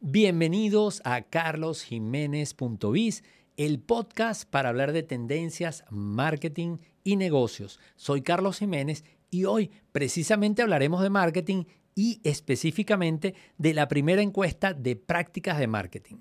Bienvenidos 0.00 1.02
a 1.04 1.22
carlosjiménez.biz, 1.22 3.24
el 3.56 3.80
podcast 3.80 4.48
para 4.48 4.68
hablar 4.68 4.92
de 4.92 5.02
tendencias, 5.02 5.82
marketing 5.90 6.76
y 7.02 7.16
negocios. 7.16 7.80
Soy 7.96 8.22
Carlos 8.22 8.60
Jiménez 8.60 9.02
y 9.28 9.46
hoy 9.46 9.72
precisamente 9.90 10.62
hablaremos 10.62 11.02
de 11.02 11.10
marketing 11.10 11.64
y 11.96 12.20
específicamente 12.22 13.34
de 13.56 13.74
la 13.74 13.88
primera 13.88 14.22
encuesta 14.22 14.72
de 14.72 14.94
prácticas 14.94 15.58
de 15.58 15.66
marketing. 15.66 16.18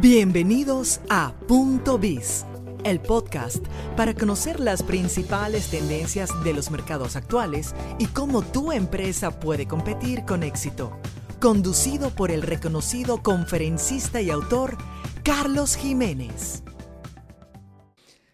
Bienvenidos 0.00 1.02
a 1.10 1.34
Punto 1.46 1.98
Biz, 1.98 2.46
el 2.84 2.98
podcast 2.98 3.62
para 3.94 4.14
conocer 4.14 4.58
las 4.58 4.82
principales 4.82 5.68
tendencias 5.68 6.30
de 6.44 6.54
los 6.54 6.70
mercados 6.70 7.14
actuales 7.14 7.74
y 7.98 8.06
cómo 8.06 8.40
tu 8.40 8.72
empresa 8.72 9.38
puede 9.38 9.66
competir 9.66 10.24
con 10.24 10.44
éxito. 10.44 10.98
Conducido 11.40 12.10
por 12.10 12.32
el 12.32 12.42
reconocido 12.42 13.22
conferencista 13.22 14.20
y 14.20 14.28
autor 14.28 14.76
Carlos 15.22 15.76
Jiménez. 15.76 16.64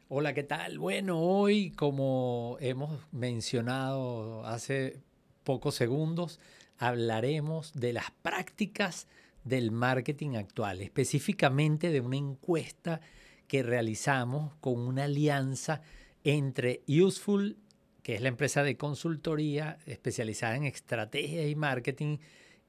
Hola, 0.09 0.33
¿qué 0.33 0.43
tal? 0.43 0.79
Bueno, 0.79 1.21
hoy, 1.21 1.73
como 1.73 2.57
hemos 2.61 2.99
mencionado 3.13 4.47
hace 4.47 5.03
pocos 5.43 5.75
segundos, 5.75 6.41
hablaremos 6.79 7.75
de 7.75 7.93
las 7.93 8.11
prácticas 8.23 9.07
del 9.45 9.71
marketing 9.71 10.37
actual, 10.37 10.81
específicamente 10.81 11.91
de 11.91 12.01
una 12.01 12.17
encuesta 12.17 13.03
que 13.49 13.63
realizamos 13.63 14.55
con 14.63 14.79
una 14.79 15.05
alianza 15.05 15.83
entre 16.25 16.81
Useful, 16.89 17.59
que 18.03 18.15
es 18.15 18.23
la 18.23 18.29
empresa 18.29 18.63
de 18.63 18.79
consultoría 18.79 19.77
especializada 19.85 20.57
en 20.57 20.65
estrategia 20.65 21.47
y 21.47 21.55
marketing, 21.55 22.17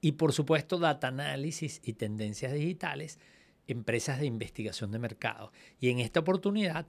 y 0.06 0.12
por 0.12 0.34
supuesto 0.34 0.78
Data 0.78 1.08
Analysis 1.08 1.82
y 1.84 1.94
Tendencias 1.94 2.54
Digitales, 2.54 3.18
empresas 3.66 4.20
de 4.20 4.28
investigación 4.28 4.92
de 4.92 5.00
mercado. 5.00 5.52
Y 5.80 5.90
en 5.90 5.98
esta 5.98 6.20
oportunidad 6.20 6.86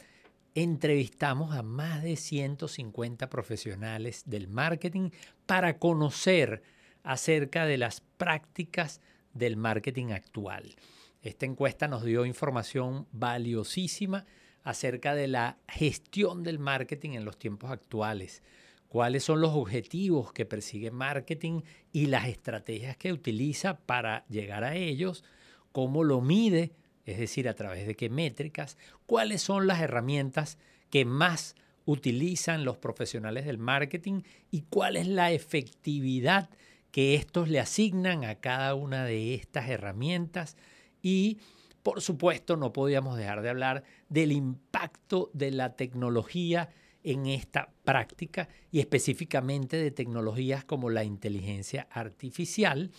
entrevistamos 0.55 1.57
a 1.57 1.63
más 1.63 2.03
de 2.03 2.17
150 2.17 3.31
profesionales 3.31 4.25
del 4.27 4.49
marketing 4.49 5.13
para 5.47 5.79
conocer 5.79 6.63
acerca 7.05 7.65
de 7.65 7.79
las 7.79 8.03
prácticas 8.03 9.01
del 9.33 9.57
marketing 9.57 10.09
actual. 10.09 10.77
Esta 11.23 11.47
encuesta 11.47 11.89
nos 11.89 12.05
dio 12.05 12.27
información 12.27 13.07
valiosísima 13.13 14.27
acerca 14.63 15.15
de 15.15 15.29
la 15.29 15.57
gestión 15.69 16.43
del 16.43 16.59
marketing 16.59 17.13
en 17.13 17.25
los 17.25 17.39
tiempos 17.39 17.71
actuales, 17.71 18.43
cuáles 18.89 19.25
son 19.25 19.41
los 19.41 19.53
objetivos 19.55 20.33
que 20.33 20.47
persigue 20.47 20.91
marketing 20.91 21.63
y 21.93 22.07
las 22.07 22.27
estrategias 22.29 22.97
que 22.97 23.13
utiliza 23.13 23.79
para 23.79 24.25
llegar 24.29 24.65
a 24.65 24.77
ellos, 24.77 25.25
cómo 25.73 26.05
lo 26.05 26.21
mide 26.21 26.73
es 27.07 27.19
decir, 27.19 27.49
a 27.49 27.55
través 27.55 27.87
de 27.87 27.95
qué 27.95 28.11
métricas, 28.11 28.77
cuáles 29.07 29.41
son 29.41 29.69
las 29.69 29.81
herramientas 29.81 30.59
que 30.91 31.05
más 31.05 31.55
utilizan 31.85 32.65
los 32.65 32.79
profesionales 32.79 33.47
del 33.47 33.59
marketing 33.59 34.23
y 34.51 34.63
cuál 34.63 34.97
es 34.97 35.07
la 35.07 35.31
efectividad 35.31 36.51
que 36.91 37.15
estos 37.15 37.49
le 37.49 37.61
asignan 37.61 38.25
a 38.25 38.41
cada 38.41 38.75
una 38.75 39.05
de 39.05 39.35
estas 39.35 39.69
herramientas. 39.69 40.57
Y 41.01 41.39
por 41.85 42.03
supuesto 42.03 42.57
no 42.57 42.73
podíamos 42.73 43.17
dejar 43.17 43.41
de 43.41 43.51
hablar 43.51 43.85
del 44.09 44.33
impacto 44.33 45.31
de 45.33 45.53
la 45.53 45.77
tecnología 45.77 46.71
en 47.07 47.27
esta 47.27 47.71
práctica 47.85 48.49
y 48.73 48.81
específicamente 48.81 49.77
de 49.77 49.93
tecnologías 49.93 50.65
como 50.65 50.91
la 50.91 51.05
inteligencia 51.05 51.87
artificial 51.91 52.91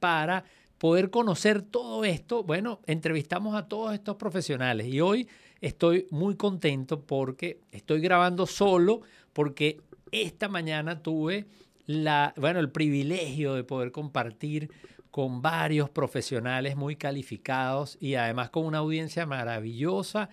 para 0.00 0.44
poder 0.78 1.10
conocer 1.10 1.62
todo 1.62 2.04
esto, 2.04 2.42
bueno, 2.42 2.80
entrevistamos 2.86 3.54
a 3.54 3.68
todos 3.68 3.94
estos 3.94 4.16
profesionales 4.16 4.88
y 4.88 5.00
hoy 5.00 5.28
estoy 5.60 6.08
muy 6.10 6.34
contento 6.34 7.00
porque 7.02 7.60
estoy 7.70 8.00
grabando 8.00 8.46
solo 8.46 9.02
porque 9.32 9.80
esta 10.10 10.48
mañana 10.48 11.00
tuve 11.02 11.46
la, 11.86 12.34
bueno, 12.36 12.58
el 12.58 12.72
privilegio 12.72 13.54
de 13.54 13.62
poder 13.62 13.92
compartir 13.92 14.70
con 15.12 15.40
varios 15.40 15.88
profesionales 15.88 16.74
muy 16.74 16.96
calificados 16.96 17.96
y 18.00 18.16
además 18.16 18.50
con 18.50 18.66
una 18.66 18.78
audiencia 18.78 19.24
maravillosa 19.24 20.28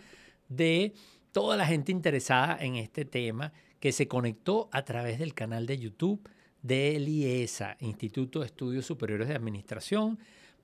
de 0.49 0.93
toda 1.33 1.57
la 1.57 1.65
gente 1.65 1.91
interesada 1.91 2.57
en 2.61 2.75
este 2.75 3.03
tema 3.03 3.51
que 3.81 3.91
se 3.91 4.07
conectó 4.07 4.69
a 4.71 4.85
través 4.85 5.19
del 5.19 5.33
canal 5.33 5.65
de 5.65 5.77
YouTube 5.77 6.29
del 6.61 7.09
IESA, 7.09 7.75
Instituto 7.81 8.39
de 8.39 8.45
Estudios 8.45 8.85
Superiores 8.85 9.27
de 9.27 9.35
Administración, 9.35 10.19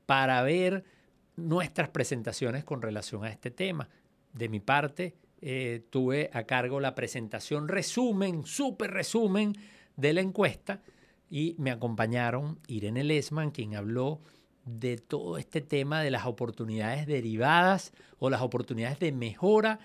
para 0.05 0.41
ver 0.43 0.85
nuestras 1.35 1.89
presentaciones 1.89 2.63
con 2.63 2.81
relación 2.81 3.25
a 3.25 3.29
este 3.29 3.51
tema. 3.51 3.89
De 4.31 4.47
mi 4.47 4.61
parte, 4.61 5.17
eh, 5.41 5.83
tuve 5.89 6.29
a 6.33 6.43
cargo 6.43 6.79
la 6.79 6.95
presentación 6.95 7.67
resumen, 7.67 8.45
súper 8.45 8.91
resumen 8.91 9.55
de 9.97 10.13
la 10.13 10.21
encuesta 10.21 10.81
y 11.29 11.55
me 11.57 11.71
acompañaron 11.71 12.59
Irene 12.67 13.03
Lesman, 13.03 13.51
quien 13.51 13.75
habló 13.75 14.21
de 14.65 14.97
todo 14.97 15.37
este 15.37 15.61
tema 15.61 16.03
de 16.03 16.11
las 16.11 16.25
oportunidades 16.25 17.07
derivadas 17.07 17.91
o 18.19 18.29
las 18.29 18.41
oportunidades 18.41 18.99
de 18.99 19.11
mejora 19.11 19.79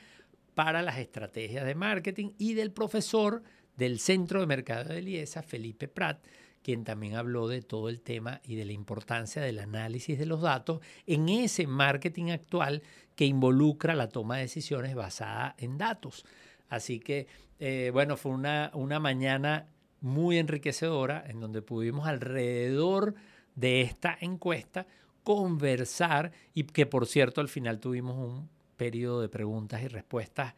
para 0.55 0.83
las 0.83 0.99
estrategias 0.99 1.65
de 1.65 1.75
marketing 1.75 2.31
y 2.39 2.55
del 2.55 2.73
profesor 2.73 3.43
del 3.77 3.99
Centro 3.99 4.41
de 4.41 4.47
Mercado 4.47 4.93
de 4.93 5.03
Liesa, 5.03 5.43
Felipe 5.43 5.89
Prat, 5.89 6.25
quien 6.63 6.85
también 6.85 7.17
habló 7.17 7.49
de 7.49 7.61
todo 7.61 7.89
el 7.89 8.01
tema 8.01 8.41
y 8.45 8.55
de 8.55 8.65
la 8.65 8.73
importancia 8.73 9.43
del 9.43 9.59
análisis 9.59 10.19
de 10.19 10.27
los 10.27 10.41
datos 10.41 10.81
en 11.07 11.29
ese 11.29 11.67
marketing 11.67 12.31
actual 12.31 12.83
que 13.17 13.27
involucra 13.27 13.95
la 13.95 14.09
toma 14.09 14.37
de 14.37 14.43
decisiones 14.43 14.95
basada 14.95 15.55
en 15.59 15.77
datos. 15.77 16.25
Así 16.69 17.01
que, 17.01 17.27
eh, 17.59 17.91
bueno, 17.93 18.17
fue 18.17 18.33
una, 18.33 18.71
una 18.75 18.99
mañana 18.99 19.69
muy 20.01 20.39
enriquecedora 20.39 21.25
en 21.29 21.41
donde 21.41 21.63
pudimos 21.63 22.07
alrededor 22.07 23.15
de 23.55 23.83
esta 23.83 24.17
encuesta 24.21 24.87
conversar 25.23 26.33
y 26.53 26.65
que 26.65 26.87
por 26.87 27.07
cierto 27.07 27.41
al 27.41 27.49
final 27.49 27.81
tuvimos 27.81 28.17
un 28.17 28.54
periodo 28.77 29.21
de 29.21 29.29
preguntas 29.29 29.83
y 29.83 29.89
respuestas 29.89 30.55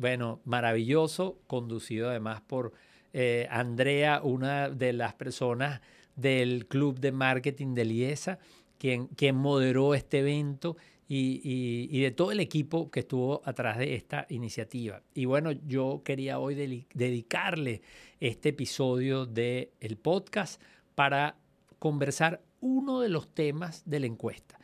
bueno, 0.00 0.40
maravilloso, 0.46 1.42
conducido 1.46 2.08
además 2.08 2.40
por 2.40 2.72
eh, 3.12 3.46
Andrea, 3.50 4.22
una 4.22 4.70
de 4.70 4.94
las 4.94 5.12
personas 5.12 5.82
del 6.16 6.66
Club 6.66 7.00
de 7.00 7.12
Marketing 7.12 7.74
de 7.74 7.84
Liesa, 7.84 8.38
quien, 8.78 9.10
moderó 9.34 9.94
este 9.94 10.20
evento 10.20 10.78
y, 11.06 11.42
y, 11.90 12.00
de 12.00 12.12
todo 12.12 12.32
el 12.32 12.40
equipo 12.40 12.90
que 12.90 13.00
estuvo 13.00 13.42
atrás 13.44 13.76
de 13.76 13.94
esta 13.94 14.24
iniciativa. 14.30 15.02
Y 15.12 15.26
bueno, 15.26 15.52
yo 15.52 16.00
quería 16.02 16.38
hoy 16.38 16.86
dedicarle 16.94 17.82
este 18.20 18.50
episodio 18.50 19.26
del 19.26 19.68
el 19.80 19.98
podcast 19.98 20.62
para 20.94 21.36
conversar 21.78 22.40
uno 22.60 23.00
de 23.00 23.10
los 23.10 23.28
temas 23.34 23.82
de 23.84 24.00
la 24.00 24.06
encuesta, 24.06 24.58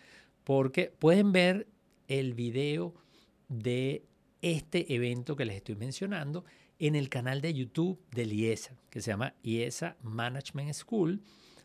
porque 0.44 0.90
pueden 0.98 1.32
ver 1.32 1.66
el 2.08 2.34
video 2.34 2.94
de 3.48 4.04
este 4.42 4.94
evento 4.94 5.36
que 5.36 5.44
les 5.44 5.56
estoy 5.56 5.76
mencionando 5.76 6.44
en 6.78 6.94
el 6.94 7.08
canal 7.08 7.40
de 7.40 7.54
YouTube 7.54 7.98
de 8.12 8.24
IESA, 8.24 8.76
que 8.90 9.00
se 9.00 9.10
llama 9.10 9.34
IESA 9.42 9.96
Management 10.02 10.74
School 10.74 11.22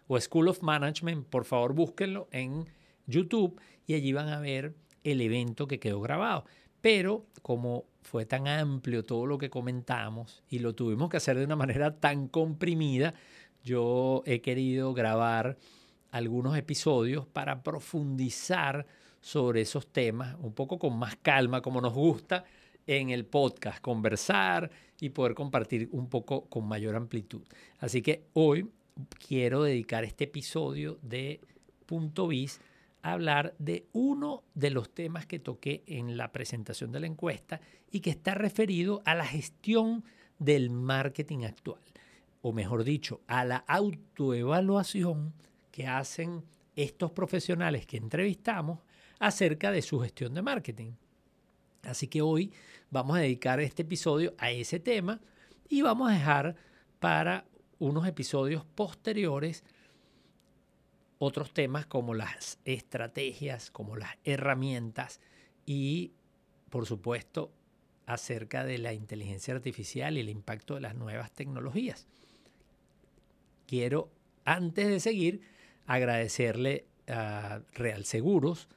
o 0.07 0.19
School 0.19 0.47
of 0.47 0.62
Management. 0.62 1.28
Por 1.28 1.46
favor, 1.46 1.74
búsquenlo 1.74 2.28
en 2.31 2.66
YouTube 3.07 3.59
y 3.85 3.94
allí 3.94 4.13
van 4.13 4.30
a 4.30 4.40
ver 4.40 4.75
el 5.03 5.22
evento 5.22 5.68
que 5.68 5.80
quedó 5.80 6.01
grabado. 6.01 6.46
Pero 6.81 7.25
como 7.41 7.85
fue 8.01 8.25
tan 8.25 8.47
amplio 8.47 9.03
todo 9.03 9.25
lo 9.25 9.38
que 9.38 9.50
comentamos 9.50 10.44
y 10.50 10.59
lo 10.59 10.74
tuvimos 10.74 11.09
que 11.09 11.18
hacer 11.18 11.38
de 11.38 11.46
una 11.46 11.56
manera 11.56 12.00
tan 12.00 12.28
comprimida, 12.28 13.13
yo 13.63 14.24
he 14.25 14.41
querido 14.41 14.94
grabar 14.94 15.57
algunos 16.09 16.57
episodios 16.57 17.28
para 17.28 17.63
profundizar 17.63 18.88
sobre 19.21 19.62
esos 19.62 19.88
temas 19.88 20.35
un 20.39 20.53
poco 20.53 20.77
con 20.77 20.97
más 20.97 21.15
calma, 21.15 21.62
como 21.62 21.79
nos 21.79 21.94
gusta 21.94 22.44
en 22.88 23.12
el 23.12 23.25
podcast, 23.25 23.79
conversar 23.81 24.69
y 25.00 25.09
poder 25.09 25.35
compartir 25.35 25.88
un 25.91 26.09
poco 26.09 26.45
con 26.45 26.68
mayor 26.68 26.95
amplitud. 26.95 27.41
Así 27.79 28.01
que 28.01 28.25
hoy 28.33 28.69
quiero 29.25 29.63
dedicar 29.63 30.03
este 30.03 30.25
episodio 30.25 30.97
de 31.01 31.39
Punto 31.85 32.27
Bis 32.27 32.59
a 33.03 33.13
hablar 33.13 33.56
de 33.59 33.85
uno 33.94 34.44
de 34.53 34.69
los 34.71 34.89
temas 34.89 35.25
que 35.25 35.39
toqué 35.39 35.83
en 35.85 36.18
la 36.18 36.31
presentación 36.31 36.91
de 36.91 37.00
la 37.00 37.07
encuesta 37.07 37.62
y 37.91 38.01
que 38.01 38.12
está 38.12 38.33
referido 38.35 39.01
a 39.06 39.15
la 39.15 39.25
gestión 39.25 40.03
del 40.39 40.69
marketing 40.69 41.44
actual, 41.44 41.81
o 42.41 42.51
mejor 42.51 42.83
dicho, 42.83 43.21
a 43.27 43.45
la 43.45 43.57
autoevaluación 43.68 45.33
que 45.71 45.88
hacen 45.88 46.44
estos 46.75 47.12
profesionales 47.12 47.85
que 47.85 47.97
entrevistamos 47.97 48.79
acerca 49.19 49.71
de 49.71 49.81
su 49.81 50.00
gestión 50.00 50.33
de 50.33 50.41
marketing. 50.41 50.94
Así 51.83 52.07
que 52.07 52.21
hoy 52.21 52.51
vamos 52.89 53.18
a 53.18 53.21
dedicar 53.21 53.59
este 53.59 53.81
episodio 53.81 54.33
a 54.38 54.51
ese 54.51 54.79
tema 54.79 55.19
y 55.69 55.81
vamos 55.81 56.09
a 56.09 56.13
dejar 56.13 56.56
para 57.00 57.45
unos 57.79 58.07
episodios 58.07 58.65
posteriores 58.65 59.63
otros 61.18 61.53
temas 61.53 61.85
como 61.85 62.13
las 62.13 62.59
estrategias, 62.65 63.69
como 63.69 63.95
las 63.95 64.18
herramientas 64.23 65.19
y, 65.65 66.13
por 66.69 66.85
supuesto, 66.88 67.51
acerca 68.07 68.65
de 68.65 68.77
la 68.77 68.94
inteligencia 68.94 69.53
artificial 69.53 70.18
y 70.18 70.21
el 70.21 70.29
impacto 70.29 70.75
de 70.75 70.81
las 70.81 70.95
nuevas 70.95 71.31
tecnologías. 71.31 72.07
Quiero, 73.68 74.09
antes 74.45 74.88
de 74.88 75.00
seguir, 75.00 75.41
agradecerle 75.86 76.86
a 77.07 77.62
Real 77.74 78.06
Seguros 78.06 78.68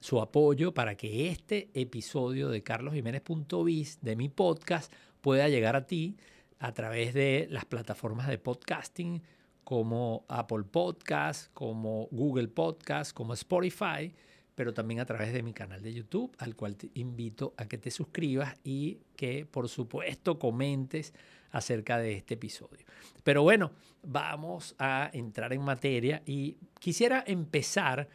su 0.00 0.20
apoyo 0.20 0.74
para 0.74 0.96
que 0.96 1.28
este 1.28 1.70
episodio 1.72 2.48
de 2.50 2.62
carlosjiménez.biz 2.62 4.00
de 4.02 4.16
mi 4.16 4.28
podcast 4.28 4.92
pueda 5.20 5.48
llegar 5.48 5.76
a 5.76 5.86
ti 5.86 6.16
a 6.58 6.72
través 6.72 7.14
de 7.14 7.46
las 7.50 7.64
plataformas 7.64 8.28
de 8.28 8.38
podcasting 8.38 9.22
como 9.64 10.26
Apple 10.28 10.64
Podcast, 10.70 11.50
como 11.54 12.08
Google 12.10 12.48
Podcast, 12.48 13.12
como 13.12 13.32
Spotify, 13.32 14.14
pero 14.54 14.72
también 14.72 15.00
a 15.00 15.06
través 15.06 15.32
de 15.32 15.42
mi 15.42 15.52
canal 15.52 15.82
de 15.82 15.92
YouTube, 15.92 16.34
al 16.38 16.54
cual 16.54 16.76
te 16.76 16.90
invito 16.94 17.54
a 17.56 17.66
que 17.66 17.78
te 17.78 17.90
suscribas 17.90 18.54
y 18.64 18.98
que 19.16 19.46
por 19.46 19.68
supuesto 19.68 20.38
comentes 20.38 21.12
acerca 21.50 21.98
de 21.98 22.14
este 22.14 22.34
episodio. 22.34 22.84
Pero 23.22 23.42
bueno, 23.42 23.72
vamos 24.02 24.74
a 24.78 25.10
entrar 25.12 25.52
en 25.52 25.62
materia 25.62 26.22
y 26.26 26.56
quisiera 26.78 27.24
empezar 27.26 28.08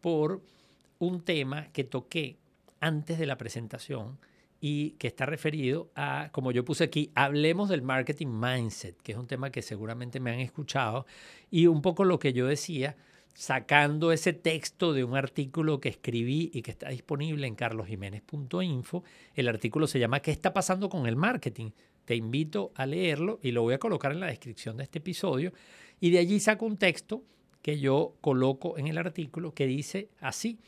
por 0.00 0.42
un 0.98 1.22
tema 1.22 1.68
que 1.72 1.84
toqué 1.84 2.38
antes 2.80 3.18
de 3.18 3.26
la 3.26 3.36
presentación 3.36 4.18
y 4.60 4.92
que 4.92 5.06
está 5.06 5.26
referido 5.26 5.90
a, 5.94 6.30
como 6.32 6.50
yo 6.50 6.64
puse 6.64 6.84
aquí, 6.84 7.10
hablemos 7.14 7.68
del 7.68 7.82
marketing 7.82 8.28
mindset, 8.28 8.96
que 9.02 9.12
es 9.12 9.18
un 9.18 9.26
tema 9.26 9.50
que 9.50 9.62
seguramente 9.62 10.18
me 10.18 10.32
han 10.32 10.40
escuchado, 10.40 11.06
y 11.50 11.66
un 11.66 11.82
poco 11.82 12.04
lo 12.04 12.18
que 12.18 12.32
yo 12.32 12.46
decía, 12.46 12.96
sacando 13.36 14.12
ese 14.12 14.32
texto 14.32 14.94
de 14.94 15.04
un 15.04 15.14
artículo 15.14 15.78
que 15.78 15.90
escribí 15.90 16.50
y 16.54 16.62
que 16.62 16.70
está 16.70 16.88
disponible 16.88 17.46
en 17.46 17.54
carlosjiménez.info. 17.54 19.04
El 19.34 19.48
artículo 19.48 19.86
se 19.86 19.98
llama 19.98 20.20
¿Qué 20.20 20.30
está 20.30 20.54
pasando 20.54 20.88
con 20.88 21.06
el 21.06 21.16
marketing? 21.16 21.72
Te 22.06 22.16
invito 22.16 22.72
a 22.74 22.86
leerlo 22.86 23.38
y 23.42 23.50
lo 23.50 23.60
voy 23.60 23.74
a 23.74 23.78
colocar 23.78 24.12
en 24.12 24.20
la 24.20 24.28
descripción 24.28 24.78
de 24.78 24.84
este 24.84 25.00
episodio. 25.00 25.52
Y 26.00 26.10
de 26.10 26.18
allí 26.18 26.40
saco 26.40 26.64
un 26.64 26.78
texto 26.78 27.24
que 27.60 27.78
yo 27.78 28.16
coloco 28.22 28.78
en 28.78 28.86
el 28.86 28.96
artículo 28.96 29.52
que 29.52 29.66
dice 29.66 30.08
así, 30.20 30.58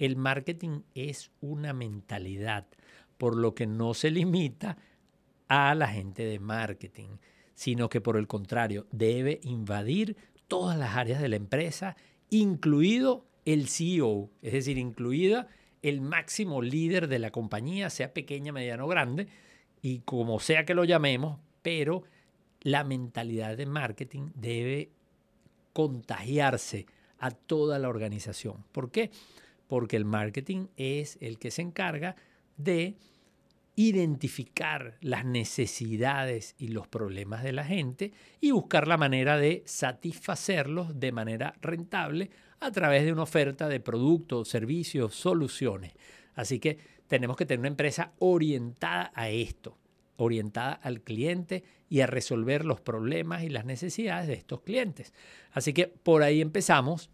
el 0.00 0.16
marketing 0.16 0.80
es 0.96 1.30
una 1.40 1.72
mentalidad 1.72 2.66
por 3.18 3.36
lo 3.36 3.54
que 3.54 3.68
no 3.68 3.94
se 3.94 4.10
limita 4.10 4.78
a 5.46 5.76
la 5.76 5.86
gente 5.86 6.24
de 6.24 6.40
marketing, 6.40 7.18
sino 7.54 7.88
que 7.88 8.00
por 8.00 8.16
el 8.16 8.26
contrario 8.26 8.88
debe 8.90 9.38
invadir 9.44 10.16
todas 10.50 10.76
las 10.76 10.96
áreas 10.96 11.22
de 11.22 11.28
la 11.28 11.36
empresa, 11.36 11.96
incluido 12.28 13.24
el 13.44 13.68
CEO, 13.68 14.28
es 14.42 14.52
decir, 14.52 14.78
incluida 14.78 15.46
el 15.80 16.00
máximo 16.00 16.60
líder 16.60 17.06
de 17.06 17.20
la 17.20 17.30
compañía, 17.30 17.88
sea 17.88 18.12
pequeña, 18.12 18.52
mediana 18.52 18.84
o 18.84 18.88
grande, 18.88 19.28
y 19.80 20.00
como 20.00 20.40
sea 20.40 20.66
que 20.66 20.74
lo 20.74 20.84
llamemos, 20.84 21.38
pero 21.62 22.02
la 22.62 22.82
mentalidad 22.82 23.56
de 23.56 23.66
marketing 23.66 24.32
debe 24.34 24.90
contagiarse 25.72 26.86
a 27.20 27.30
toda 27.30 27.78
la 27.78 27.88
organización. 27.88 28.64
¿Por 28.72 28.90
qué? 28.90 29.12
Porque 29.68 29.96
el 29.96 30.04
marketing 30.04 30.66
es 30.76 31.16
el 31.20 31.38
que 31.38 31.52
se 31.52 31.62
encarga 31.62 32.16
de 32.56 32.96
identificar 33.88 34.98
las 35.00 35.24
necesidades 35.24 36.54
y 36.58 36.68
los 36.68 36.86
problemas 36.86 37.42
de 37.42 37.52
la 37.52 37.64
gente 37.64 38.12
y 38.38 38.50
buscar 38.50 38.86
la 38.86 38.98
manera 38.98 39.38
de 39.38 39.62
satisfacerlos 39.64 41.00
de 41.00 41.12
manera 41.12 41.54
rentable 41.62 42.28
a 42.60 42.70
través 42.72 43.06
de 43.06 43.12
una 43.14 43.22
oferta 43.22 43.70
de 43.70 43.80
productos, 43.80 44.48
servicios, 44.48 45.14
soluciones. 45.14 45.94
Así 46.34 46.58
que 46.58 46.76
tenemos 47.06 47.38
que 47.38 47.46
tener 47.46 47.60
una 47.60 47.68
empresa 47.68 48.12
orientada 48.18 49.12
a 49.14 49.30
esto, 49.30 49.78
orientada 50.16 50.74
al 50.74 51.00
cliente 51.00 51.64
y 51.88 52.00
a 52.00 52.06
resolver 52.06 52.66
los 52.66 52.82
problemas 52.82 53.44
y 53.44 53.48
las 53.48 53.64
necesidades 53.64 54.28
de 54.28 54.34
estos 54.34 54.60
clientes. 54.60 55.14
Así 55.52 55.72
que 55.72 55.86
por 55.86 56.22
ahí 56.22 56.42
empezamos. 56.42 57.08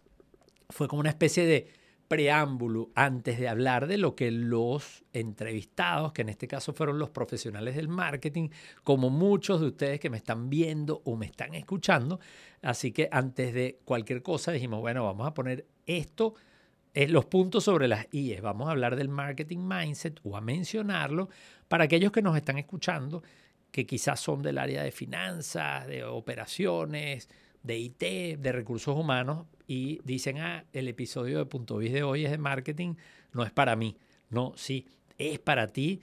Fue 0.71 0.89
como 0.89 0.99
una 0.99 1.11
especie 1.11 1.47
de 1.47 1.69
preámbulo 2.09 2.91
antes 2.95 3.39
de 3.39 3.49
hablar 3.49 3.87
de 3.87 3.99
lo 3.99 4.15
que 4.15 4.31
los 4.31 5.05
entrevistados, 5.13 6.13
que 6.13 6.23
en 6.23 6.29
este 6.29 6.47
caso 6.47 6.73
fueron 6.73 6.99
los 6.99 7.11
profesionales 7.11 7.77
del 7.77 7.89
marketing, 7.89 8.49
como 8.85 9.11
muchos 9.11 9.61
de 9.61 9.67
ustedes 9.69 10.01
que 10.01 10.11
me 10.11 10.17
están 10.17 10.49
viendo 10.49 11.03
o 11.05 11.17
me 11.17 11.27
están 11.27 11.55
escuchando. 11.55 12.21
Así 12.63 12.93
que 12.93 13.09
antes 13.11 13.53
de 13.53 13.81
cualquier 13.85 14.23
cosa 14.23 14.53
dijimos, 14.53 14.81
bueno, 14.81 15.05
vamos 15.05 15.27
a 15.27 15.35
poner 15.35 15.67
esto, 15.87 16.35
eh, 16.95 17.09
los 17.09 17.27
puntos 17.27 17.65
sobre 17.65 17.89
las 17.89 18.07
IES. 18.13 18.41
Vamos 18.41 18.69
a 18.69 18.71
hablar 18.71 18.97
del 18.97 19.09
marketing 19.09 19.67
mindset 19.67 20.21
o 20.23 20.37
a 20.37 20.41
mencionarlo 20.41 21.29
para 21.69 21.85
aquellos 21.85 22.13
que 22.13 22.23
nos 22.23 22.37
están 22.37 22.59
escuchando, 22.59 23.23
que 23.71 23.85
quizás 23.85 24.21
son 24.21 24.43
del 24.43 24.59
área 24.59 24.83
de 24.83 24.93
finanzas, 24.93 25.87
de 25.87 26.05
operaciones, 26.05 27.29
de 27.63 27.79
IT, 27.79 28.39
de 28.39 28.53
recursos 28.53 28.97
humanos, 28.97 29.47
y 29.67 30.01
dicen, 30.05 30.39
ah, 30.39 30.65
el 30.73 30.89
episodio 30.89 31.39
de 31.39 31.47
Punto 31.47 31.79
Biz 31.79 31.93
de 31.93 32.03
hoy 32.03 32.25
es 32.25 32.31
de 32.31 32.39
marketing, 32.39 32.95
no 33.33 33.45
es 33.45 33.51
para 33.51 33.77
mí. 33.77 33.97
No, 34.31 34.53
sí, 34.57 34.87
es 35.19 35.39
para 35.39 35.69
ti, 35.69 36.01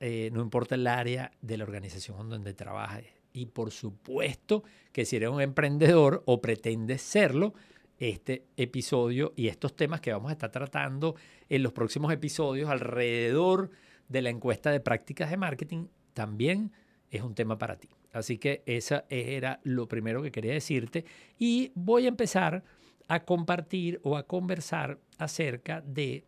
eh, 0.00 0.30
no 0.32 0.40
importa 0.40 0.74
el 0.74 0.86
área 0.86 1.30
de 1.40 1.56
la 1.56 1.64
organización 1.64 2.28
donde 2.28 2.54
trabajes. 2.54 3.06
Y 3.32 3.46
por 3.46 3.70
supuesto 3.70 4.64
que 4.92 5.04
si 5.04 5.16
eres 5.16 5.30
un 5.30 5.40
emprendedor 5.40 6.22
o 6.26 6.40
pretendes 6.40 7.02
serlo, 7.02 7.54
este 7.98 8.44
episodio 8.56 9.32
y 9.36 9.48
estos 9.48 9.74
temas 9.74 10.00
que 10.00 10.12
vamos 10.12 10.30
a 10.30 10.32
estar 10.32 10.50
tratando 10.50 11.16
en 11.48 11.62
los 11.62 11.72
próximos 11.72 12.12
episodios 12.12 12.68
alrededor 12.68 13.70
de 14.08 14.22
la 14.22 14.30
encuesta 14.30 14.70
de 14.70 14.80
prácticas 14.80 15.30
de 15.30 15.36
marketing 15.36 15.86
también 16.12 16.72
es 17.10 17.22
un 17.22 17.34
tema 17.34 17.58
para 17.58 17.76
ti. 17.76 17.88
Así 18.16 18.38
que 18.38 18.62
esa 18.64 19.04
era 19.10 19.60
lo 19.62 19.88
primero 19.88 20.22
que 20.22 20.32
quería 20.32 20.54
decirte 20.54 21.04
y 21.38 21.70
voy 21.74 22.06
a 22.06 22.08
empezar 22.08 22.64
a 23.08 23.24
compartir 23.24 24.00
o 24.04 24.16
a 24.16 24.22
conversar 24.22 24.98
acerca 25.18 25.82
de 25.82 26.24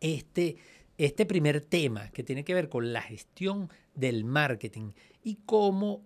este, 0.00 0.56
este 0.96 1.26
primer 1.26 1.60
tema 1.60 2.08
que 2.10 2.22
tiene 2.22 2.44
que 2.44 2.54
ver 2.54 2.68
con 2.68 2.92
la 2.92 3.02
gestión 3.02 3.68
del 3.96 4.24
marketing 4.24 4.92
y 5.24 5.38
cómo 5.44 6.02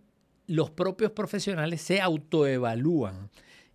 los 0.47 0.71
propios 0.71 1.13
profesionales 1.13 1.83
se 1.83 2.01
autoevalúan. 2.01 3.29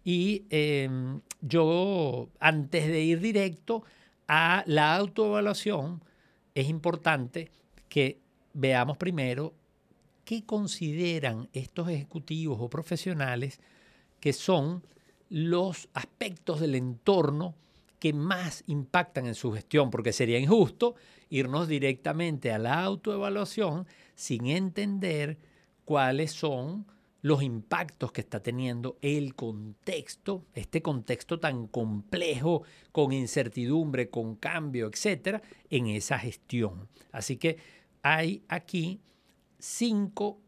Y 0.03 0.45
em, 0.49 1.21
yo, 1.41 2.29
antes 2.39 2.87
de 2.87 3.01
ir 3.01 3.19
directo 3.19 3.83
a 4.27 4.63
la 4.65 4.95
autoevaluación, 4.95 6.03
es 6.55 6.67
importante 6.67 7.51
que 7.89 8.19
veamos 8.53 8.97
primero 8.97 9.53
¿qué 10.25 10.43
consideran 10.43 11.49
estos 11.53 11.87
ejecutivos 11.87 12.57
o 12.59 12.69
profesionales 12.69 13.59
que 14.19 14.33
son 14.33 14.83
los 15.29 15.87
aspectos 15.93 16.59
del 16.59 16.75
entorno 16.75 17.55
que 17.99 18.11
más 18.11 18.63
impactan 18.67 19.27
en 19.27 19.35
su 19.35 19.53
gestión? 19.53 19.89
Porque 19.91 20.11
sería 20.11 20.39
injusto 20.39 20.95
irnos 21.29 21.67
directamente 21.67 22.51
a 22.51 22.59
la 22.59 22.83
autoevaluación 22.83 23.87
sin 24.15 24.47
entender 24.47 25.37
cuáles 25.85 26.31
son 26.31 26.85
los 27.21 27.41
impactos 27.41 28.11
que 28.11 28.21
está 28.21 28.39
teniendo 28.39 28.97
el 29.01 29.33
contexto, 29.33 30.45
este 30.53 30.83
contexto 30.83 31.39
tan 31.39 31.67
complejo, 31.67 32.61
con 32.91 33.11
incertidumbre, 33.13 34.11
con 34.11 34.35
cambio, 34.35 34.87
etcétera, 34.87 35.41
en 35.71 35.87
esa 35.87 36.19
gestión. 36.19 36.87
Así 37.11 37.37
que 37.37 37.57
hay 38.03 38.43
aquí 38.47 39.01
cinco 39.65 40.39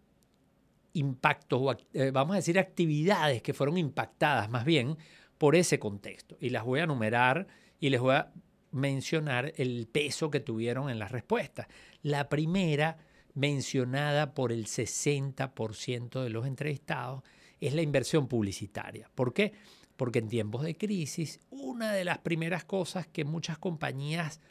impactos, 0.93 1.77
eh, 1.93 2.11
vamos 2.11 2.33
a 2.33 2.37
decir 2.37 2.59
actividades 2.59 3.41
que 3.41 3.53
fueron 3.53 3.77
impactadas 3.77 4.49
más 4.49 4.63
bien 4.63 4.97
por 5.37 5.55
ese 5.55 5.79
contexto. 5.79 6.37
Y 6.39 6.49
las 6.49 6.63
voy 6.63 6.79
a 6.79 6.83
enumerar 6.83 7.47
y 7.79 7.89
les 7.89 7.99
voy 7.99 8.15
a 8.15 8.31
mencionar 8.71 9.53
el 9.57 9.87
peso 9.87 10.29
que 10.29 10.39
tuvieron 10.39 10.89
en 10.89 10.99
las 10.99 11.11
respuestas. 11.11 11.67
La 12.03 12.29
primera, 12.29 12.97
mencionada 13.33 14.33
por 14.33 14.51
el 14.51 14.65
60% 14.65 16.23
de 16.23 16.29
los 16.29 16.45
entrevistados, 16.45 17.23
es 17.59 17.73
la 17.73 17.81
inversión 17.81 18.27
publicitaria. 18.27 19.09
¿Por 19.15 19.33
qué? 19.33 19.53
Porque 19.95 20.19
en 20.19 20.29
tiempos 20.29 20.63
de 20.63 20.77
crisis, 20.77 21.39
una 21.49 21.91
de 21.91 22.05
las 22.05 22.19
primeras 22.19 22.65
cosas 22.65 23.07
que 23.07 23.25
muchas 23.25 23.57
compañías 23.57 24.41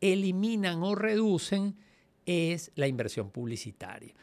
eliminan 0.00 0.82
o 0.82 0.94
reducen 0.96 1.76
es 2.26 2.72
la 2.74 2.86
inversión 2.86 3.30
publicitaria. 3.30 4.14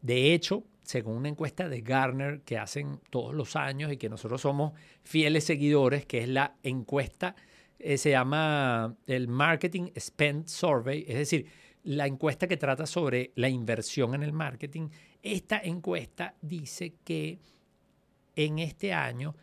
De 0.00 0.32
hecho, 0.32 0.64
según 0.82 1.16
una 1.16 1.28
encuesta 1.28 1.68
de 1.68 1.82
Garner 1.82 2.40
que 2.40 2.56
hacen 2.56 3.00
todos 3.10 3.34
los 3.34 3.56
años 3.56 3.92
y 3.92 3.96
que 3.96 4.08
nosotros 4.08 4.40
somos 4.40 4.72
fieles 5.02 5.44
seguidores, 5.44 6.06
que 6.06 6.20
es 6.20 6.28
la 6.28 6.54
encuesta, 6.62 7.34
eh, 7.78 7.98
se 7.98 8.10
llama 8.10 8.96
el 9.06 9.28
Marketing 9.28 9.90
Spend 9.98 10.46
Survey, 10.46 11.04
es 11.06 11.16
decir, 11.16 11.46
la 11.84 12.06
encuesta 12.06 12.46
que 12.46 12.56
trata 12.56 12.86
sobre 12.86 13.32
la 13.34 13.48
inversión 13.48 14.14
en 14.14 14.22
el 14.22 14.32
marketing. 14.32 14.88
Esta 15.22 15.58
encuesta 15.58 16.34
dice 16.40 16.94
que 17.04 17.38
en 18.36 18.58
este 18.58 18.92
año 18.92 19.34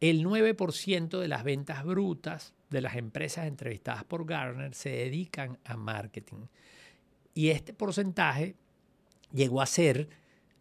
el 0.00 0.24
9% 0.24 1.18
de 1.18 1.28
las 1.28 1.44
ventas 1.44 1.84
brutas 1.84 2.54
de 2.70 2.82
las 2.82 2.96
empresas 2.96 3.46
entrevistadas 3.46 4.04
por 4.04 4.26
Gartner 4.26 4.74
se 4.74 4.90
dedican 4.90 5.58
a 5.64 5.76
marketing. 5.76 6.46
Y 7.38 7.50
este 7.50 7.72
porcentaje 7.72 8.56
llegó 9.32 9.62
a 9.62 9.66
ser, 9.66 10.08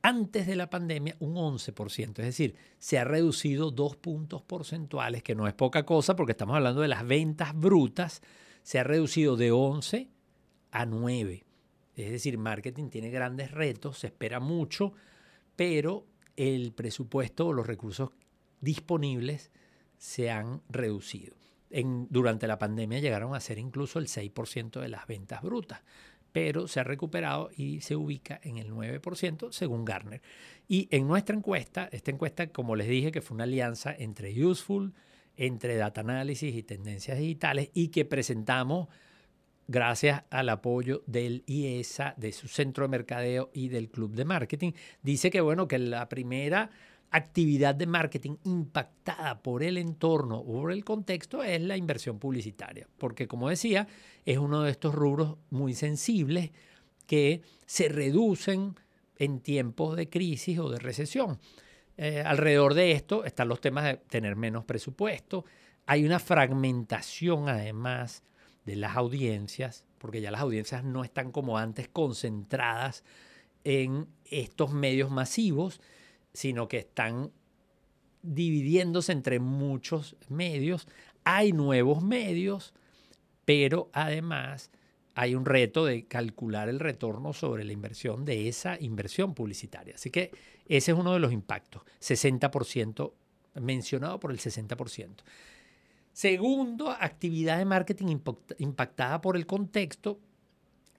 antes 0.03 0.45
de 0.45 0.55
la 0.55 0.69
pandemia, 0.69 1.15
un 1.19 1.33
11%. 1.33 2.19
Es 2.19 2.25
decir, 2.25 2.53
se 2.77 2.99
ha 2.99 3.03
reducido 3.03 3.71
dos 3.71 3.95
puntos 3.95 4.43
porcentuales, 4.43 5.23
que 5.23 5.33
no 5.33 5.47
es 5.47 5.55
poca 5.55 5.87
cosa 5.87 6.15
porque 6.15 6.33
estamos 6.33 6.55
hablando 6.55 6.81
de 6.81 6.87
las 6.87 7.07
ventas 7.07 7.59
brutas, 7.59 8.21
se 8.61 8.77
ha 8.77 8.83
reducido 8.83 9.35
de 9.37 9.51
11 9.51 10.07
a 10.69 10.85
9. 10.85 11.45
Es 11.95 12.11
decir, 12.11 12.37
marketing 12.37 12.89
tiene 12.89 13.09
grandes 13.09 13.49
retos, 13.49 13.97
se 13.97 14.05
espera 14.05 14.39
mucho, 14.39 14.93
pero 15.55 16.05
el 16.35 16.73
presupuesto 16.73 17.47
o 17.47 17.53
los 17.53 17.65
recursos 17.65 18.11
disponibles 18.61 19.49
se 19.97 20.29
han 20.29 20.61
reducido. 20.69 21.35
Durante 21.71 22.45
la 22.45 22.59
pandemia 22.59 22.99
llegaron 22.99 23.33
a 23.33 23.39
ser 23.39 23.57
incluso 23.57 23.97
el 23.97 24.05
6% 24.05 24.79
de 24.79 24.89
las 24.89 25.07
ventas 25.07 25.41
brutas, 25.41 25.81
pero 26.37 26.67
se 26.67 26.79
ha 26.79 26.83
recuperado 26.83 27.49
y 27.57 27.81
se 27.81 27.95
ubica 27.95 28.39
en 28.43 28.59
el 28.59 28.69
9% 28.69 29.51
según 29.51 29.85
Garner. 29.85 30.21
Y 30.67 30.87
en 30.91 31.07
nuestra 31.07 31.35
encuesta, 31.35 31.89
esta 31.91 32.11
encuesta, 32.11 32.45
como 32.51 32.75
les 32.75 32.87
dije, 32.87 33.11
que 33.11 33.23
fue 33.23 33.33
una 33.33 33.45
alianza 33.45 33.91
entre 33.97 34.45
Useful, 34.45 34.93
entre 35.35 35.77
Data 35.77 36.01
Analysis 36.01 36.55
y 36.55 36.61
Tendencias 36.61 37.17
Digitales 37.17 37.71
y 37.73 37.87
que 37.87 38.05
presentamos 38.05 38.87
gracias 39.67 40.25
al 40.29 40.49
apoyo 40.49 41.01
del 41.07 41.43
IESA, 41.47 42.13
de 42.17 42.31
su 42.31 42.47
centro 42.47 42.83
de 42.83 42.89
mercadeo 42.89 43.49
y 43.51 43.69
del 43.69 43.89
club 43.89 44.13
de 44.13 44.25
marketing, 44.25 44.73
dice 45.01 45.31
que 45.31 45.41
bueno, 45.41 45.67
que 45.67 45.79
la 45.79 46.07
primera 46.07 46.69
actividad 47.11 47.75
de 47.75 47.87
marketing 47.87 48.35
impactada 48.43 49.41
por 49.41 49.63
el 49.63 49.77
entorno 49.77 50.37
o 50.37 50.61
por 50.61 50.71
el 50.71 50.83
contexto 50.83 51.43
es 51.43 51.61
la 51.61 51.77
inversión 51.77 52.19
publicitaria, 52.19 52.87
porque 52.97 53.27
como 53.27 53.49
decía, 53.49 53.87
es 54.25 54.37
uno 54.37 54.63
de 54.63 54.71
estos 54.71 54.93
rubros 54.93 55.37
muy 55.49 55.73
sensibles 55.73 56.51
que 57.05 57.41
se 57.65 57.89
reducen 57.89 58.75
en 59.17 59.39
tiempos 59.39 59.95
de 59.95 60.09
crisis 60.09 60.59
o 60.59 60.69
de 60.69 60.79
recesión. 60.79 61.39
Eh, 61.97 62.21
alrededor 62.23 62.73
de 62.73 62.91
esto 62.91 63.25
están 63.25 63.47
los 63.47 63.61
temas 63.61 63.85
de 63.85 63.97
tener 63.97 64.35
menos 64.35 64.65
presupuesto. 64.65 65.45
Hay 65.85 66.05
una 66.05 66.19
fragmentación 66.19 67.49
además 67.49 68.23
de 68.65 68.75
las 68.75 68.95
audiencias, 68.97 69.85
porque 69.97 70.21
ya 70.21 70.29
las 70.29 70.41
audiencias 70.41 70.83
no 70.83 71.03
están 71.03 71.31
como 71.31 71.57
antes 71.57 71.87
concentradas 71.87 73.03
en 73.63 74.07
estos 74.25 74.71
medios 74.71 75.09
masivos, 75.09 75.81
sino 76.37 76.67
que 76.67 76.77
están 76.77 77.31
dividiéndose 78.21 79.11
entre 79.11 79.39
muchos 79.39 80.15
medios. 80.29 80.87
Hay 81.23 81.51
nuevos 81.51 82.03
medios, 82.03 82.75
pero 83.43 83.89
además 83.91 84.69
hay 85.15 85.33
un 85.33 85.47
reto 85.47 85.83
de 85.83 86.05
calcular 86.05 86.69
el 86.69 86.79
retorno 86.79 87.33
sobre 87.33 87.63
la 87.63 87.73
inversión 87.73 88.23
de 88.23 88.47
esa 88.49 88.79
inversión 88.79 89.33
publicitaria. 89.33 89.95
Así 89.95 90.11
que 90.11 90.29
ese 90.67 90.91
es 90.91 90.97
uno 90.97 91.11
de 91.11 91.19
los 91.19 91.31
impactos, 91.31 91.81
60%, 92.01 93.13
mencionado 93.55 94.19
por 94.19 94.29
el 94.29 94.37
60%. 94.37 95.23
Segundo, 96.13 96.91
actividad 96.91 97.57
de 97.57 97.65
marketing 97.65 98.19
impactada 98.59 99.21
por 99.21 99.37
el 99.37 99.47
contexto, 99.47 100.19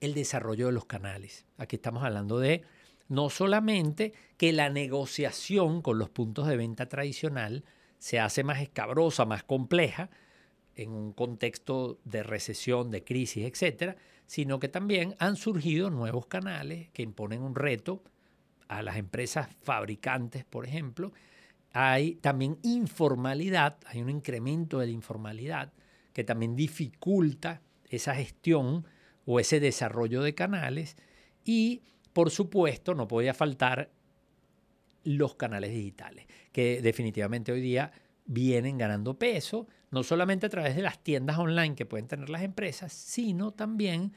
el 0.01 0.15
desarrollo 0.15 0.67
de 0.67 0.73
los 0.73 0.87
canales. 0.87 1.47
Aquí 1.59 1.77
estamos 1.77 2.03
hablando 2.03 2.41
de 2.41 2.65
no 3.09 3.31
solamente 3.31 4.13
que 4.37 4.53
la 4.53 4.69
negociación 4.69 5.83
con 5.83 5.99
los 5.99 6.11
puntos 6.11 6.47
de 6.47 6.57
venta 6.57 6.89
tradicional 6.89 7.65
se 7.99 8.21
hace 8.21 8.45
más 8.45 8.61
escabrosa, 8.61 9.25
más 9.25 9.43
compleja, 9.43 10.11
en 10.77 10.93
un 10.93 11.13
contexto 11.13 11.99
de 12.05 12.23
recesión, 12.23 12.91
de 12.91 13.03
crisis, 13.03 13.45
etcétera, 13.45 13.97
sino 14.27 14.61
que 14.61 14.69
también 14.69 15.17
han 15.19 15.37
surgido 15.37 15.91
nuevos 15.91 16.27
canales 16.27 16.89
que 16.91 17.03
imponen 17.03 17.43
un 17.43 17.57
reto 17.57 18.05
a 18.69 18.83
las 18.83 18.97
empresas 18.97 19.49
fabricantes, 19.63 20.45
por 20.45 20.67
ejemplo. 20.67 21.13
Hay 21.73 22.17
también 22.17 22.59
informalidad, 22.63 23.79
hay 23.87 24.03
un 24.03 24.11
incremento 24.11 24.79
de 24.79 24.87
la 24.87 24.93
informalidad 24.93 25.73
que 26.13 26.25
también 26.25 26.55
dificulta 26.55 27.61
esa 27.89 28.15
gestión 28.15 28.87
o 29.27 29.41
ese 29.41 29.61
desarrollo 29.61 30.23
de 30.23 30.35
canales 30.35 30.97
y 31.45 31.83
por 32.19 32.31
supuesto, 32.31 32.97
no 32.97 33.07
podía 33.07 33.33
faltar 33.33 33.93
los 35.05 35.37
canales 35.37 35.71
digitales, 35.71 36.27
que 36.51 36.83
definitivamente 36.83 37.53
hoy 37.53 37.61
día 37.61 37.93
vienen 38.25 38.77
ganando 38.77 39.17
peso, 39.17 39.69
no 39.93 40.03
solamente 40.03 40.47
a 40.47 40.49
través 40.49 40.75
de 40.75 40.83
las 40.83 40.99
tiendas 40.99 41.39
online 41.39 41.77
que 41.77 41.87
pueden 41.87 42.09
tener 42.09 42.29
las 42.29 42.43
empresas, 42.43 42.93
sino 42.93 43.53
también 43.53 44.15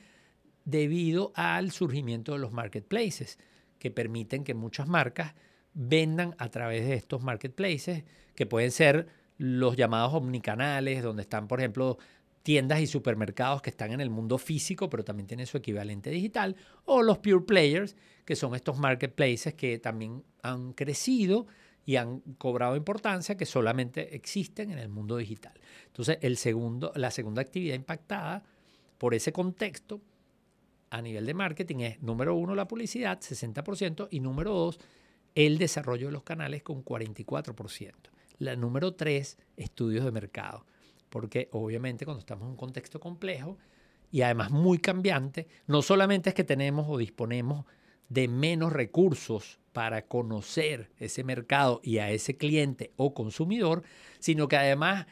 debido 0.65 1.31
al 1.35 1.69
surgimiento 1.69 2.31
de 2.31 2.39
los 2.39 2.53
marketplaces, 2.53 3.37
que 3.77 3.91
permiten 3.91 4.43
que 4.43 4.55
muchas 4.55 4.87
marcas 4.87 5.35
vendan 5.75 6.33
a 6.39 6.49
través 6.49 6.87
de 6.87 6.95
estos 6.95 7.21
marketplaces, 7.21 8.03
que 8.33 8.47
pueden 8.47 8.71
ser 8.71 9.09
los 9.37 9.77
llamados 9.77 10.15
omnicanales, 10.15 11.03
donde 11.03 11.21
están, 11.21 11.47
por 11.47 11.59
ejemplo, 11.59 11.99
tiendas 12.43 12.79
y 12.81 12.87
supermercados 12.87 13.61
que 13.61 13.69
están 13.69 13.91
en 13.91 14.01
el 14.01 14.09
mundo 14.09 14.37
físico, 14.37 14.89
pero 14.89 15.03
también 15.03 15.27
tienen 15.27 15.45
su 15.45 15.57
equivalente 15.57 16.09
digital, 16.09 16.55
o 16.85 17.01
los 17.01 17.19
pure 17.19 17.41
players, 17.45 17.95
que 18.25 18.35
son 18.35 18.55
estos 18.55 18.77
marketplaces 18.77 19.53
que 19.53 19.77
también 19.79 20.23
han 20.41 20.73
crecido 20.73 21.47
y 21.85 21.95
han 21.95 22.19
cobrado 22.37 22.75
importancia, 22.75 23.37
que 23.37 23.45
solamente 23.45 24.15
existen 24.15 24.71
en 24.71 24.79
el 24.79 24.89
mundo 24.89 25.17
digital. 25.17 25.53
Entonces, 25.87 26.17
el 26.21 26.37
segundo, 26.37 26.91
la 26.95 27.11
segunda 27.11 27.41
actividad 27.41 27.75
impactada 27.75 28.43
por 28.97 29.13
ese 29.13 29.31
contexto 29.31 30.01
a 30.89 31.01
nivel 31.01 31.25
de 31.25 31.33
marketing 31.33 31.77
es, 31.79 32.01
número 32.01 32.35
uno, 32.35 32.53
la 32.53 32.67
publicidad, 32.67 33.19
60%, 33.19 34.07
y 34.11 34.19
número 34.19 34.53
dos, 34.53 34.79
el 35.35 35.57
desarrollo 35.57 36.07
de 36.07 36.11
los 36.11 36.23
canales 36.23 36.63
con 36.63 36.83
44%. 36.83 37.93
La 38.39 38.55
número 38.55 38.93
tres, 38.95 39.37
estudios 39.55 40.03
de 40.03 40.11
mercado 40.11 40.65
porque 41.11 41.49
obviamente 41.51 42.05
cuando 42.05 42.21
estamos 42.21 42.45
en 42.45 42.51
un 42.51 42.57
contexto 42.57 42.99
complejo 42.99 43.57
y 44.09 44.23
además 44.23 44.49
muy 44.49 44.79
cambiante, 44.79 45.47
no 45.67 45.81
solamente 45.81 46.29
es 46.29 46.35
que 46.35 46.43
tenemos 46.43 46.87
o 46.89 46.97
disponemos 46.97 47.65
de 48.09 48.27
menos 48.27 48.73
recursos 48.73 49.59
para 49.73 50.07
conocer 50.07 50.89
ese 50.97 51.23
mercado 51.23 51.81
y 51.83 51.99
a 51.99 52.09
ese 52.09 52.37
cliente 52.37 52.91
o 52.95 53.13
consumidor, 53.13 53.83
sino 54.19 54.47
que 54.47 54.57
además 54.57 55.05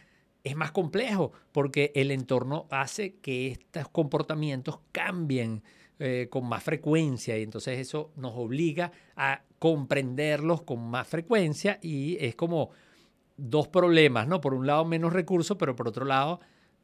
es 0.44 0.56
más 0.56 0.72
complejo 0.72 1.34
porque 1.52 1.92
el 1.96 2.12
entorno 2.12 2.68
hace 2.72 3.16
que 3.16 3.48
estos 3.48 3.90
comportamientos 3.90 4.80
cambien 4.92 5.64
eh, 6.00 6.28
con 6.30 6.48
más 6.48 6.64
frecuencia 6.64 7.38
y 7.38 7.44
entonces 7.44 7.78
eso 7.78 8.12
nos 8.16 8.34
obliga 8.36 8.94
a 9.18 9.44
comprenderlos 9.60 10.62
con 10.62 10.80
más 10.90 11.08
frecuencia 11.08 11.78
y 11.82 12.18
es 12.24 12.36
como 12.36 12.72
dos 13.40 13.68
problemas, 13.68 14.28
¿no? 14.28 14.42
Por 14.42 14.54
un 14.54 14.68
lado, 14.68 14.86
menos 14.86 15.14
recursos, 15.14 15.58
pero 15.58 15.76
por 15.76 15.88
otro 15.88 16.06
lado, 16.06 16.40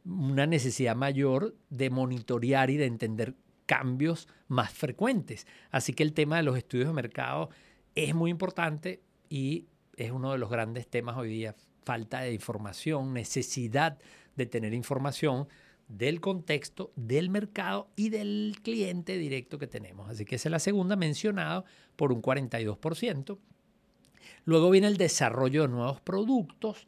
una 0.05 0.45
necesidad 0.45 0.95
mayor 0.95 1.55
de 1.69 1.89
monitorear 1.89 2.69
y 2.69 2.77
de 2.77 2.85
entender 2.85 3.35
cambios 3.65 4.27
más 4.47 4.71
frecuentes. 4.71 5.47
Así 5.71 5.93
que 5.93 6.03
el 6.03 6.13
tema 6.13 6.37
de 6.37 6.43
los 6.43 6.57
estudios 6.57 6.87
de 6.87 6.93
mercado 6.93 7.49
es 7.95 8.13
muy 8.13 8.31
importante 8.31 9.01
y 9.29 9.65
es 9.97 10.11
uno 10.11 10.31
de 10.31 10.37
los 10.37 10.49
grandes 10.49 10.87
temas 10.87 11.17
hoy 11.17 11.29
día. 11.29 11.55
Falta 11.83 12.21
de 12.21 12.33
información, 12.33 13.13
necesidad 13.13 13.97
de 14.35 14.45
tener 14.45 14.73
información 14.73 15.47
del 15.87 16.19
contexto, 16.19 16.91
del 16.95 17.29
mercado 17.29 17.89
y 17.95 18.09
del 18.09 18.55
cliente 18.63 19.17
directo 19.17 19.59
que 19.59 19.67
tenemos. 19.67 20.09
Así 20.09 20.25
que 20.25 20.35
esa 20.35 20.49
es 20.49 20.51
la 20.51 20.59
segunda 20.59 20.95
mencionada 20.95 21.63
por 21.95 22.11
un 22.11 22.21
42%. 22.21 23.37
Luego 24.45 24.69
viene 24.69 24.87
el 24.87 24.97
desarrollo 24.97 25.63
de 25.63 25.67
nuevos 25.67 25.99
productos 26.01 26.87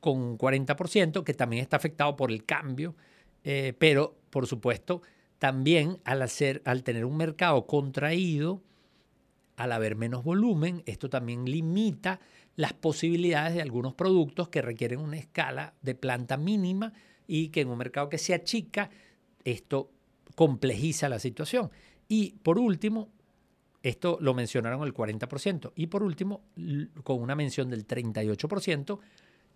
con 0.00 0.18
un 0.20 0.38
40%, 0.38 1.24
que 1.24 1.34
también 1.34 1.62
está 1.62 1.76
afectado 1.76 2.16
por 2.16 2.30
el 2.30 2.44
cambio, 2.44 2.94
eh, 3.44 3.74
pero 3.78 4.16
por 4.30 4.46
supuesto 4.46 5.02
también 5.38 5.98
al, 6.04 6.24
al 6.64 6.82
tener 6.82 7.04
un 7.04 7.16
mercado 7.16 7.66
contraído, 7.66 8.62
al 9.56 9.72
haber 9.72 9.96
menos 9.96 10.22
volumen, 10.22 10.82
esto 10.86 11.08
también 11.10 11.44
limita 11.44 12.20
las 12.56 12.72
posibilidades 12.72 13.54
de 13.54 13.62
algunos 13.62 13.94
productos 13.94 14.48
que 14.48 14.62
requieren 14.62 15.00
una 15.00 15.16
escala 15.16 15.74
de 15.82 15.94
planta 15.94 16.36
mínima 16.36 16.92
y 17.26 17.48
que 17.48 17.62
en 17.62 17.68
un 17.68 17.78
mercado 17.78 18.08
que 18.08 18.18
se 18.18 18.34
achica, 18.34 18.90
esto 19.44 19.90
complejiza 20.34 21.08
la 21.08 21.18
situación. 21.18 21.70
Y 22.08 22.32
por 22.42 22.58
último, 22.58 23.08
esto 23.88 24.18
lo 24.20 24.34
mencionaron 24.34 24.82
el 24.82 24.92
40%. 24.92 25.72
Y 25.76 25.86
por 25.86 26.02
último, 26.02 26.42
con 27.04 27.22
una 27.22 27.36
mención 27.36 27.70
del 27.70 27.86
38%, 27.86 28.98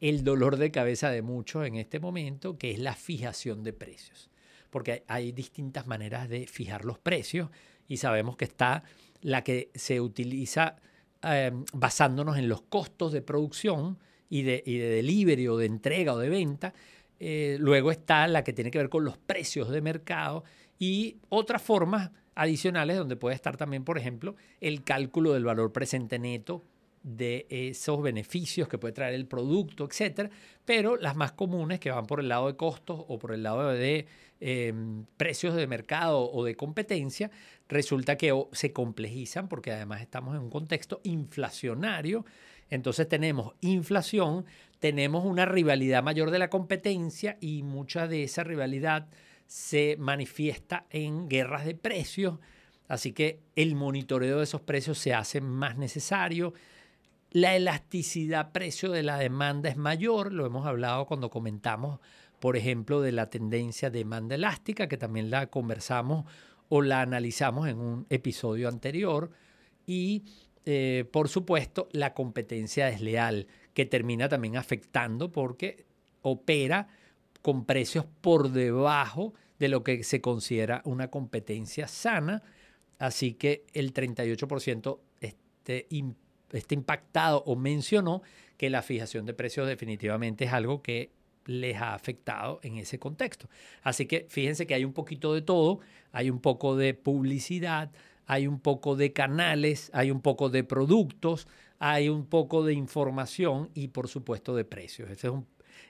el 0.01 0.23
dolor 0.23 0.57
de 0.57 0.71
cabeza 0.71 1.11
de 1.11 1.21
muchos 1.21 1.67
en 1.67 1.75
este 1.75 1.99
momento, 1.99 2.57
que 2.57 2.71
es 2.71 2.79
la 2.79 2.95
fijación 2.95 3.65
de 3.65 3.73
precios. 3.73 4.31
Porque 4.71 5.03
hay 5.09 5.33
distintas 5.33 5.89
maneras 5.89 6.29
de 6.29 6.47
fijar 6.47 6.85
los 6.85 6.99
precios 6.99 7.51
y 7.89 7.97
sabemos 7.97 8.37
que 8.37 8.45
está 8.45 8.85
la 9.21 9.43
que 9.43 9.73
se 9.75 10.01
utiliza 10.01 10.77
em, 11.23 11.65
basándonos 11.73 12.39
en 12.39 12.49
los 12.49 12.63
costos 12.63 13.11
de 13.13 13.23
producción 13.23 13.99
y 14.29 14.43
de, 14.43 14.63
y 14.65 14.79
de 14.79 14.91
delivery 14.91 15.49
o 15.49 15.57
de 15.57 15.67
entrega 15.67 16.15
o 16.15 16.19
de 16.19 16.29
venta. 16.29 16.73
Eh, 17.19 17.57
luego 17.59 17.91
está 17.91 18.29
la 18.29 18.45
que 18.45 18.53
tiene 18.53 18.71
que 18.71 18.79
ver 18.79 18.89
con 18.89 19.05
los 19.05 19.19
precios 19.19 19.71
de 19.71 19.83
mercado 19.83 20.45
y 20.79 21.17
otras 21.31 21.61
formas 21.61 22.13
adicionales 22.35 22.97
donde 22.97 23.17
puede 23.17 23.35
estar 23.35 23.57
también, 23.57 23.85
por 23.85 23.99
ejemplo, 23.99 24.37
el 24.61 24.83
cálculo 24.85 25.33
del 25.33 25.45
valor 25.45 25.73
presente 25.73 26.19
neto 26.19 26.63
de 27.03 27.47
esos 27.49 28.03
beneficios 28.03 28.69
que 28.69 28.79
puede 28.79 28.93
traer 28.93 29.15
el 29.15 29.27
producto, 29.27 29.87
etcétera, 29.87 30.31
pero 30.65 30.97
las 30.97 31.17
más 31.17 31.33
comunes 31.33 31.81
que 31.81 31.91
van 31.91 32.07
por 32.07 32.21
el 32.21 32.29
lado 32.29 32.47
de 32.47 32.57
costos 32.57 33.05
o 33.09 33.19
por 33.19 33.33
el 33.33 33.43
lado 33.43 33.71
de 33.71 34.07
em, 34.41 35.05
precios 35.17 35.55
de 35.55 35.67
mercado 35.67 36.31
o 36.31 36.45
de 36.45 36.57
competencia, 36.57 37.31
resulta 37.69 38.17
que 38.17 38.35
se 38.53 38.73
complejizan 38.73 39.49
porque 39.49 39.73
además 39.73 40.03
estamos 40.03 40.35
en 40.35 40.43
un 40.43 40.51
contexto 40.51 41.01
inflacionario. 41.05 42.27
Entonces 42.69 43.09
tenemos 43.09 43.55
inflación, 43.61 44.45
tenemos 44.79 45.25
una 45.25 45.47
rivalidad 45.47 46.03
mayor 46.03 46.31
de 46.31 46.39
la 46.39 46.51
competencia 46.51 47.39
y 47.41 47.63
mucha 47.63 48.07
de 48.09 48.25
esa 48.25 48.45
rivalidad 48.45 49.09
se 49.51 49.97
manifiesta 49.99 50.87
en 50.91 51.29
guerras 51.29 51.65
de 51.65 51.75
precios. 51.75 52.39
Así 52.87 53.13
que 53.13 53.41
el 53.57 53.75
monitoreo 53.75 54.39
de 54.39 54.45
esos 54.45 54.61
precios 54.61 54.99
se 54.99 55.13
hace 55.13 55.41
más 55.41 55.77
necesario 55.77 56.53
la 57.33 57.55
elasticidad 57.55 58.53
precio 58.53 58.91
de 58.91 59.03
la 59.03 59.19
demanda 59.19 59.69
es 59.69 59.77
mayor, 59.77 60.33
lo 60.33 60.47
hemos 60.47 60.67
hablado 60.67 61.07
cuando 61.07 61.31
comentamos, 61.31 62.01
por 62.41 62.57
ejemplo, 62.57 63.01
de 63.01 63.13
la 63.13 63.31
tendencia 63.31 63.91
demanda 63.91 64.35
elástica, 64.35 64.89
que 64.89 64.97
también 64.97 65.31
la 65.31 65.47
conversamos 65.47 66.25
o 66.69 66.83
la 66.83 67.03
analizamos 67.03 67.69
en 67.69 67.79
un 67.79 68.07
episodio 68.11 68.69
anterior. 68.69 69.31
Y, 69.87 70.25
eh, 70.65 71.05
por 71.13 71.29
supuesto, 71.29 71.89
la 71.93 72.15
competencia 72.15 72.87
desleal, 72.87 73.47
que 73.75 73.87
termina 73.87 74.29
también 74.29 74.57
afectando 74.57 75.31
porque 75.31 75.87
opera 76.23 76.89
con 77.43 77.65
precios 77.65 78.07
por 78.21 78.51
debajo 78.51 79.35
de 79.59 79.69
lo 79.69 79.85
que 79.85 80.03
se 80.05 80.21
considera 80.21 80.83
una 80.85 81.09
competencia 81.09 81.87
sana. 81.87 82.43
Así 82.99 83.35
que 83.35 83.65
el 83.73 83.95
38% 83.95 84.99
este, 85.21 85.87
está 86.53 86.75
impactado 86.75 87.43
o 87.47 87.57
mencionó 87.57 88.23
que 88.57 88.71
la 88.71 88.83
fijación 88.83 89.27
de 89.27 89.35
precios 89.35 89.67
definitivamente 89.67 90.45
es 90.45 90.53
algo 90.53 90.83
que 90.83 91.11
les 91.47 91.77
ha 91.77 91.95
afectado 91.95 92.61
en 92.63 92.77
ese 92.77 92.99
contexto. 92.99 93.49
Así 93.83 94.07
que 94.07 94.27
fíjense 94.29 94.67
que 94.67 94.75
hay 94.75 94.85
un 94.85 94.93
poquito 94.93 95.35
de 95.35 95.43
todo, 95.43 95.81
hay 96.13 96.31
un 96.31 96.41
poco 96.41 96.77
de 96.77 96.95
publicidad, 96.95 97.91
hay 98.27 98.47
un 98.47 98.61
poco 98.61 98.97
de 98.97 99.13
canales, 99.13 99.91
hay 99.93 100.11
un 100.11 100.21
poco 100.21 100.51
de 100.51 100.63
productos, 100.63 101.49
hay 101.79 102.09
un 102.09 102.27
poco 102.27 102.65
de 102.65 102.75
información 102.75 103.71
y 103.75 103.89
por 103.89 104.09
supuesto 104.09 104.55
de 104.55 104.65
precios. 104.65 105.11
Ese, 105.11 105.29
es 105.29 105.33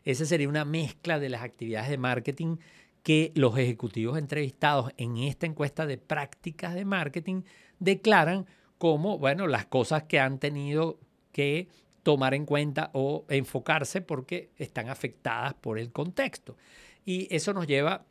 ese 0.05 0.27
sería 0.27 0.49
una 0.49 0.65
mezcla 0.65 1.19
de 1.19 1.29
las 1.29 1.43
actividades 1.43 1.91
de 1.91 1.99
marketing 1.99 2.57
que 3.03 3.33
los 3.35 3.57
ejecutivos 3.57 4.19
entrevistados 4.19 4.93
en 4.97 5.17
esta 5.19 5.47
encuesta 5.47 5.87
de 5.87 5.99
prácticas 5.99 6.75
de 6.75 6.85
marketing 6.85 7.43
declaran 7.79 8.47
como, 8.79 9.19
bueno, 9.19 9.47
las 9.47 9.67
cosas 9.67 10.05
que 10.05 10.21
han 10.21 10.39
tenido 10.39 10.99
que 11.33 11.69
tomar 12.03 12.35
en 12.35 12.47
cuenta 12.47 12.91
o 12.95 13.25
enfocarse 13.29 14.01
porque 14.01 14.51
están 14.57 14.89
afectadas 14.89 15.55
por 15.55 15.79
el 15.79 15.93
contexto. 15.93 16.57
Y 17.05 17.35
eso 17.35 17.53
nos 17.53 17.67
lleva 17.67 18.05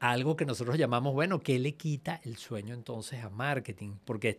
a 0.00 0.10
algo 0.10 0.36
que 0.36 0.46
nosotros 0.46 0.78
llamamos, 0.78 1.12
bueno, 1.12 1.40
¿qué 1.40 1.58
le 1.58 1.74
quita 1.74 2.20
el 2.24 2.36
sueño 2.36 2.74
entonces 2.74 3.22
a 3.22 3.28
marketing? 3.28 3.92
Porque 4.04 4.30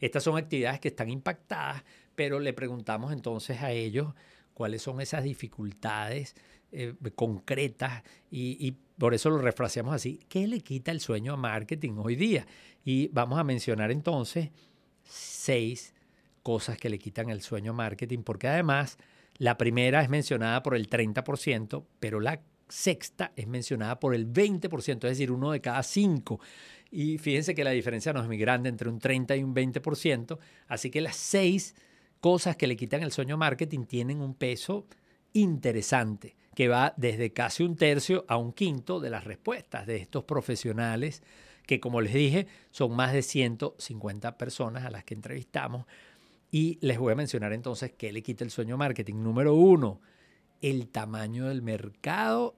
estas 0.00 0.22
son 0.22 0.36
actividades 0.36 0.80
que 0.80 0.88
están 0.88 1.08
impactadas, 1.08 1.82
pero 2.14 2.38
le 2.38 2.52
preguntamos 2.52 3.12
entonces 3.12 3.62
a 3.62 3.72
ellos 3.72 4.12
cuáles 4.58 4.82
son 4.82 5.00
esas 5.00 5.22
dificultades 5.22 6.34
eh, 6.72 6.92
concretas 7.14 8.02
y, 8.28 8.58
y, 8.66 8.76
por 8.98 9.14
eso 9.14 9.30
lo 9.30 9.38
refraseamos 9.38 9.94
así, 9.94 10.18
¿qué 10.28 10.48
le 10.48 10.60
quita 10.60 10.90
el 10.90 10.98
sueño 10.98 11.34
a 11.34 11.36
marketing 11.36 11.92
hoy 11.98 12.16
día? 12.16 12.44
Y 12.84 13.06
vamos 13.12 13.38
a 13.38 13.44
mencionar 13.44 13.92
entonces 13.92 14.50
seis 15.04 15.94
cosas 16.42 16.76
que 16.76 16.90
le 16.90 16.98
quitan 16.98 17.30
el 17.30 17.40
sueño 17.40 17.72
marketing, 17.72 18.24
porque 18.24 18.48
además 18.48 18.98
la 19.36 19.56
primera 19.56 20.02
es 20.02 20.08
mencionada 20.08 20.64
por 20.64 20.74
el 20.74 20.90
30%, 20.90 21.84
pero 22.00 22.18
la 22.18 22.40
sexta 22.68 23.30
es 23.36 23.46
mencionada 23.46 24.00
por 24.00 24.16
el 24.16 24.26
20%, 24.26 24.94
es 24.94 25.00
decir, 25.00 25.30
uno 25.30 25.52
de 25.52 25.60
cada 25.60 25.84
cinco. 25.84 26.40
Y 26.90 27.18
fíjense 27.18 27.54
que 27.54 27.62
la 27.62 27.70
diferencia 27.70 28.12
no 28.12 28.20
es 28.20 28.26
muy 28.26 28.36
grande 28.36 28.68
entre 28.68 28.88
un 28.88 28.98
30 28.98 29.36
y 29.36 29.44
un 29.44 29.54
20%, 29.54 30.38
así 30.66 30.90
que 30.90 31.00
las 31.00 31.14
seis 31.14 31.76
cosas 32.20 32.56
que 32.56 32.66
le 32.66 32.76
quitan 32.76 33.02
el 33.02 33.12
sueño 33.12 33.36
marketing 33.36 33.84
tienen 33.84 34.20
un 34.20 34.34
peso 34.34 34.86
interesante, 35.32 36.36
que 36.54 36.68
va 36.68 36.94
desde 36.96 37.32
casi 37.32 37.62
un 37.62 37.76
tercio 37.76 38.24
a 38.28 38.36
un 38.36 38.52
quinto 38.52 39.00
de 39.00 39.10
las 39.10 39.24
respuestas 39.24 39.86
de 39.86 39.96
estos 39.96 40.24
profesionales 40.24 41.22
que 41.68 41.80
como 41.80 42.00
les 42.00 42.14
dije, 42.14 42.46
son 42.70 42.96
más 42.96 43.12
de 43.12 43.20
150 43.20 44.38
personas 44.38 44.86
a 44.86 44.90
las 44.90 45.04
que 45.04 45.12
entrevistamos. 45.12 45.84
Y 46.50 46.78
les 46.80 46.98
voy 46.98 47.12
a 47.12 47.14
mencionar 47.14 47.52
entonces 47.52 47.92
qué 47.92 48.10
le 48.10 48.22
quita 48.22 48.42
el 48.42 48.50
sueño 48.50 48.78
marketing. 48.78 49.16
Número 49.16 49.52
uno, 49.52 50.00
el 50.62 50.88
tamaño 50.88 51.46
del 51.48 51.60
mercado 51.60 52.56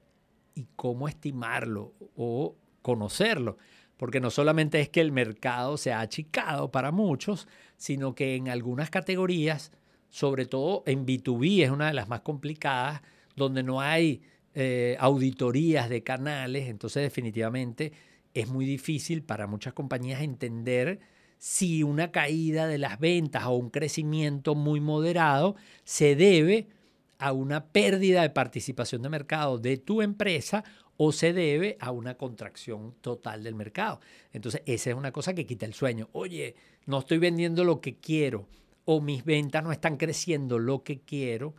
y 0.54 0.68
cómo 0.76 1.08
estimarlo 1.08 1.92
o 2.14 2.54
conocerlo. 2.82 3.58
Porque 3.96 4.20
no 4.20 4.30
solamente 4.30 4.80
es 4.80 4.88
que 4.88 5.00
el 5.00 5.10
mercado 5.10 5.76
se 5.76 5.92
ha 5.92 6.00
achicado 6.00 6.70
para 6.70 6.92
muchos, 6.92 7.48
sino 7.80 8.14
que 8.14 8.36
en 8.36 8.50
algunas 8.50 8.90
categorías, 8.90 9.72
sobre 10.10 10.44
todo 10.44 10.82
en 10.84 11.06
B2B, 11.06 11.64
es 11.64 11.70
una 11.70 11.86
de 11.86 11.94
las 11.94 12.08
más 12.08 12.20
complicadas, 12.20 13.00
donde 13.36 13.62
no 13.62 13.80
hay 13.80 14.20
eh, 14.54 14.98
auditorías 15.00 15.88
de 15.88 16.02
canales, 16.02 16.68
entonces 16.68 17.02
definitivamente 17.02 17.92
es 18.34 18.48
muy 18.48 18.66
difícil 18.66 19.22
para 19.22 19.46
muchas 19.46 19.72
compañías 19.72 20.20
entender 20.20 21.00
si 21.38 21.82
una 21.82 22.12
caída 22.12 22.66
de 22.66 22.76
las 22.76 23.00
ventas 23.00 23.44
o 23.46 23.52
un 23.52 23.70
crecimiento 23.70 24.54
muy 24.54 24.78
moderado 24.80 25.56
se 25.84 26.16
debe 26.16 26.68
a 27.16 27.32
una 27.32 27.64
pérdida 27.68 28.20
de 28.20 28.28
participación 28.28 29.00
de 29.00 29.08
mercado 29.08 29.56
de 29.56 29.78
tu 29.78 30.02
empresa 30.02 30.64
o 31.02 31.12
se 31.12 31.32
debe 31.32 31.78
a 31.80 31.92
una 31.92 32.18
contracción 32.18 32.94
total 33.00 33.42
del 33.42 33.54
mercado. 33.54 34.00
Entonces, 34.34 34.60
esa 34.66 34.90
es 34.90 34.96
una 34.96 35.12
cosa 35.12 35.32
que 35.32 35.46
quita 35.46 35.64
el 35.64 35.72
sueño. 35.72 36.10
Oye, 36.12 36.56
no 36.84 36.98
estoy 36.98 37.16
vendiendo 37.16 37.64
lo 37.64 37.80
que 37.80 37.96
quiero 37.96 38.46
o 38.84 39.00
mis 39.00 39.24
ventas 39.24 39.64
no 39.64 39.72
están 39.72 39.96
creciendo 39.96 40.58
lo 40.58 40.82
que 40.82 41.00
quiero 41.00 41.54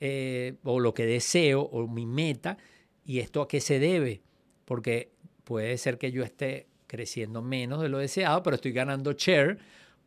eh, 0.00 0.54
o 0.62 0.80
lo 0.80 0.94
que 0.94 1.04
deseo 1.04 1.60
o 1.60 1.86
mi 1.86 2.06
meta. 2.06 2.56
¿Y 3.04 3.18
esto 3.18 3.42
a 3.42 3.48
qué 3.48 3.60
se 3.60 3.78
debe? 3.78 4.22
Porque 4.64 5.12
puede 5.44 5.76
ser 5.76 5.98
que 5.98 6.10
yo 6.10 6.22
esté 6.22 6.66
creciendo 6.86 7.42
menos 7.42 7.82
de 7.82 7.90
lo 7.90 7.98
deseado, 7.98 8.42
pero 8.42 8.56
estoy 8.56 8.72
ganando 8.72 9.12
share 9.12 9.58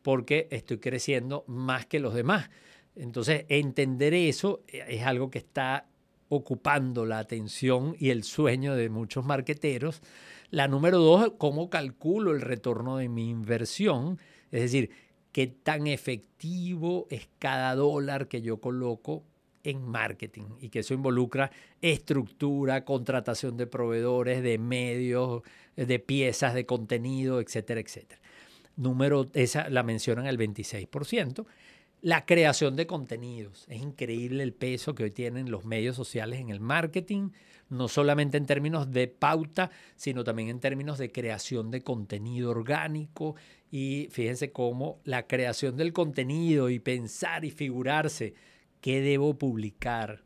porque 0.02 0.48
estoy 0.50 0.78
creciendo 0.78 1.44
más 1.46 1.86
que 1.86 2.00
los 2.00 2.12
demás. 2.12 2.50
Entonces, 2.96 3.44
entender 3.50 4.14
eso 4.14 4.64
es 4.66 5.02
algo 5.04 5.30
que 5.30 5.38
está 5.38 5.86
ocupando 6.30 7.04
la 7.04 7.18
atención 7.18 7.94
y 7.98 8.08
el 8.08 8.22
sueño 8.22 8.74
de 8.76 8.88
muchos 8.88 9.26
marqueteros. 9.26 10.00
La 10.50 10.68
número 10.68 10.98
dos, 10.98 11.32
cómo 11.36 11.68
calculo 11.68 12.32
el 12.32 12.40
retorno 12.40 12.96
de 12.96 13.08
mi 13.08 13.28
inversión, 13.28 14.18
es 14.50 14.62
decir, 14.62 14.90
qué 15.32 15.48
tan 15.48 15.86
efectivo 15.86 17.06
es 17.10 17.28
cada 17.38 17.74
dólar 17.74 18.28
que 18.28 18.42
yo 18.42 18.60
coloco 18.60 19.24
en 19.64 19.82
marketing 19.82 20.46
y 20.60 20.70
que 20.70 20.78
eso 20.78 20.94
involucra 20.94 21.50
estructura, 21.82 22.84
contratación 22.84 23.56
de 23.56 23.66
proveedores, 23.66 24.42
de 24.42 24.58
medios, 24.58 25.42
de 25.76 25.98
piezas, 25.98 26.54
de 26.54 26.64
contenido, 26.64 27.40
etcétera, 27.40 27.80
etcétera. 27.80 28.20
Número, 28.76 29.28
esa 29.34 29.68
la 29.68 29.82
mencionan 29.82 30.26
el 30.26 30.38
26%. 30.38 31.44
La 32.02 32.24
creación 32.24 32.76
de 32.76 32.86
contenidos. 32.86 33.66
Es 33.68 33.82
increíble 33.82 34.42
el 34.42 34.54
peso 34.54 34.94
que 34.94 35.04
hoy 35.04 35.10
tienen 35.10 35.50
los 35.50 35.66
medios 35.66 35.96
sociales 35.96 36.40
en 36.40 36.48
el 36.48 36.58
marketing, 36.58 37.28
no 37.68 37.88
solamente 37.88 38.38
en 38.38 38.46
términos 38.46 38.90
de 38.90 39.06
pauta, 39.06 39.70
sino 39.96 40.24
también 40.24 40.48
en 40.48 40.60
términos 40.60 40.96
de 40.96 41.12
creación 41.12 41.70
de 41.70 41.82
contenido 41.82 42.52
orgánico. 42.52 43.36
Y 43.70 44.08
fíjense 44.12 44.50
cómo 44.50 45.00
la 45.04 45.26
creación 45.26 45.76
del 45.76 45.92
contenido 45.92 46.70
y 46.70 46.78
pensar 46.78 47.44
y 47.44 47.50
figurarse 47.50 48.32
qué 48.80 49.02
debo 49.02 49.36
publicar 49.38 50.24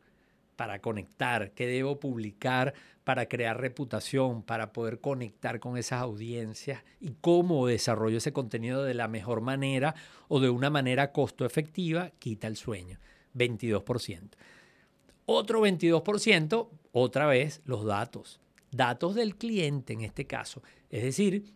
para 0.55 0.79
conectar, 0.79 1.51
qué 1.55 1.67
debo 1.67 1.99
publicar 1.99 2.75
para 3.05 3.29
crear 3.29 3.61
reputación, 3.61 4.43
para 4.43 4.73
poder 4.73 5.01
conectar 5.01 5.61
con 5.61 5.77
esas 5.77 6.01
audiencias 6.01 6.83
y 7.01 7.14
cómo 7.21 7.67
desarrollo 7.67 8.19
ese 8.19 8.33
contenido 8.33 8.83
de 8.83 8.95
la 8.95 9.09
mejor 9.09 9.43
manera 9.43 9.95
o 10.29 10.40
de 10.40 10.49
una 10.49 10.71
manera 10.71 11.12
costo 11.12 11.45
efectiva, 11.45 12.11
quita 12.19 12.47
el 12.47 12.57
sueño, 12.57 12.99
22%. 13.37 14.31
Otro 15.27 15.61
22%, 15.62 16.69
otra 16.93 17.27
vez, 17.27 17.61
los 17.64 17.85
datos. 17.85 18.40
Datos 18.71 19.14
del 19.14 19.37
cliente 19.37 19.93
en 19.93 20.01
este 20.01 20.27
caso. 20.27 20.62
Es 20.90 21.03
decir, 21.03 21.55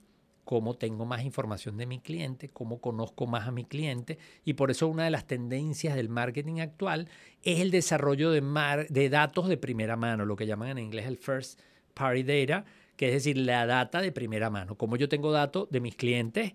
cómo 0.48 0.78
tengo 0.78 1.04
más 1.04 1.24
información 1.24 1.76
de 1.76 1.84
mi 1.84 1.98
cliente, 1.98 2.48
cómo 2.48 2.80
conozco 2.80 3.26
más 3.26 3.46
a 3.46 3.50
mi 3.50 3.66
cliente. 3.66 4.16
Y 4.46 4.54
por 4.54 4.70
eso 4.70 4.88
una 4.88 5.04
de 5.04 5.10
las 5.10 5.26
tendencias 5.26 5.94
del 5.94 6.08
marketing 6.08 6.60
actual 6.60 7.06
es 7.42 7.60
el 7.60 7.70
desarrollo 7.70 8.30
de, 8.30 8.40
de 8.88 9.10
datos 9.10 9.46
de 9.50 9.58
primera 9.58 9.96
mano, 9.96 10.24
lo 10.24 10.36
que 10.36 10.46
llaman 10.46 10.70
en 10.70 10.78
inglés 10.78 11.06
el 11.06 11.18
first 11.18 11.60
party 11.92 12.22
data, 12.22 12.64
que 12.96 13.08
es 13.08 13.12
decir, 13.12 13.36
la 13.36 13.66
data 13.66 14.00
de 14.00 14.10
primera 14.10 14.48
mano. 14.48 14.74
Como 14.76 14.96
yo 14.96 15.06
tengo 15.06 15.32
datos 15.32 15.68
de 15.70 15.80
mis 15.80 15.96
clientes, 15.96 16.54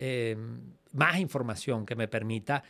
eh, 0.00 0.36
más 0.90 1.20
información 1.20 1.86
que 1.86 1.94
me 1.94 2.08
permita 2.08 2.64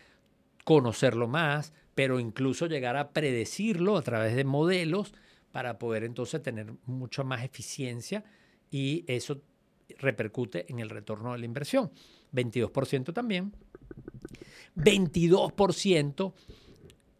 conocerlo 0.64 1.28
más, 1.28 1.72
pero 1.94 2.20
incluso 2.20 2.66
llegar 2.66 2.98
a 2.98 3.12
predecirlo 3.12 3.96
a 3.96 4.02
través 4.02 4.36
de 4.36 4.44
modelos 4.44 5.14
para 5.50 5.78
poder 5.78 6.04
entonces 6.04 6.42
tener 6.42 6.74
mucha 6.84 7.24
más 7.24 7.42
eficiencia 7.42 8.22
y 8.70 9.06
eso 9.06 9.40
repercute 9.98 10.66
en 10.68 10.78
el 10.78 10.90
retorno 10.90 11.32
de 11.32 11.38
la 11.38 11.44
inversión. 11.44 11.90
22% 12.32 13.12
también. 13.12 13.52
22% 14.76 16.32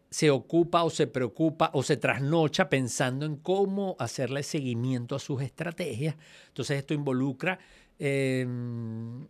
se 0.09 0.31
ocupa 0.31 0.83
o 0.83 0.89
se 0.89 1.07
preocupa 1.07 1.69
o 1.73 1.83
se 1.83 1.97
trasnocha 1.97 2.69
pensando 2.69 3.25
en 3.25 3.35
cómo 3.35 3.95
hacerle 3.99 4.43
seguimiento 4.43 5.15
a 5.15 5.19
sus 5.19 5.41
estrategias. 5.41 6.15
Entonces 6.47 6.79
esto 6.79 6.93
involucra 6.93 7.59
em, 7.99 9.27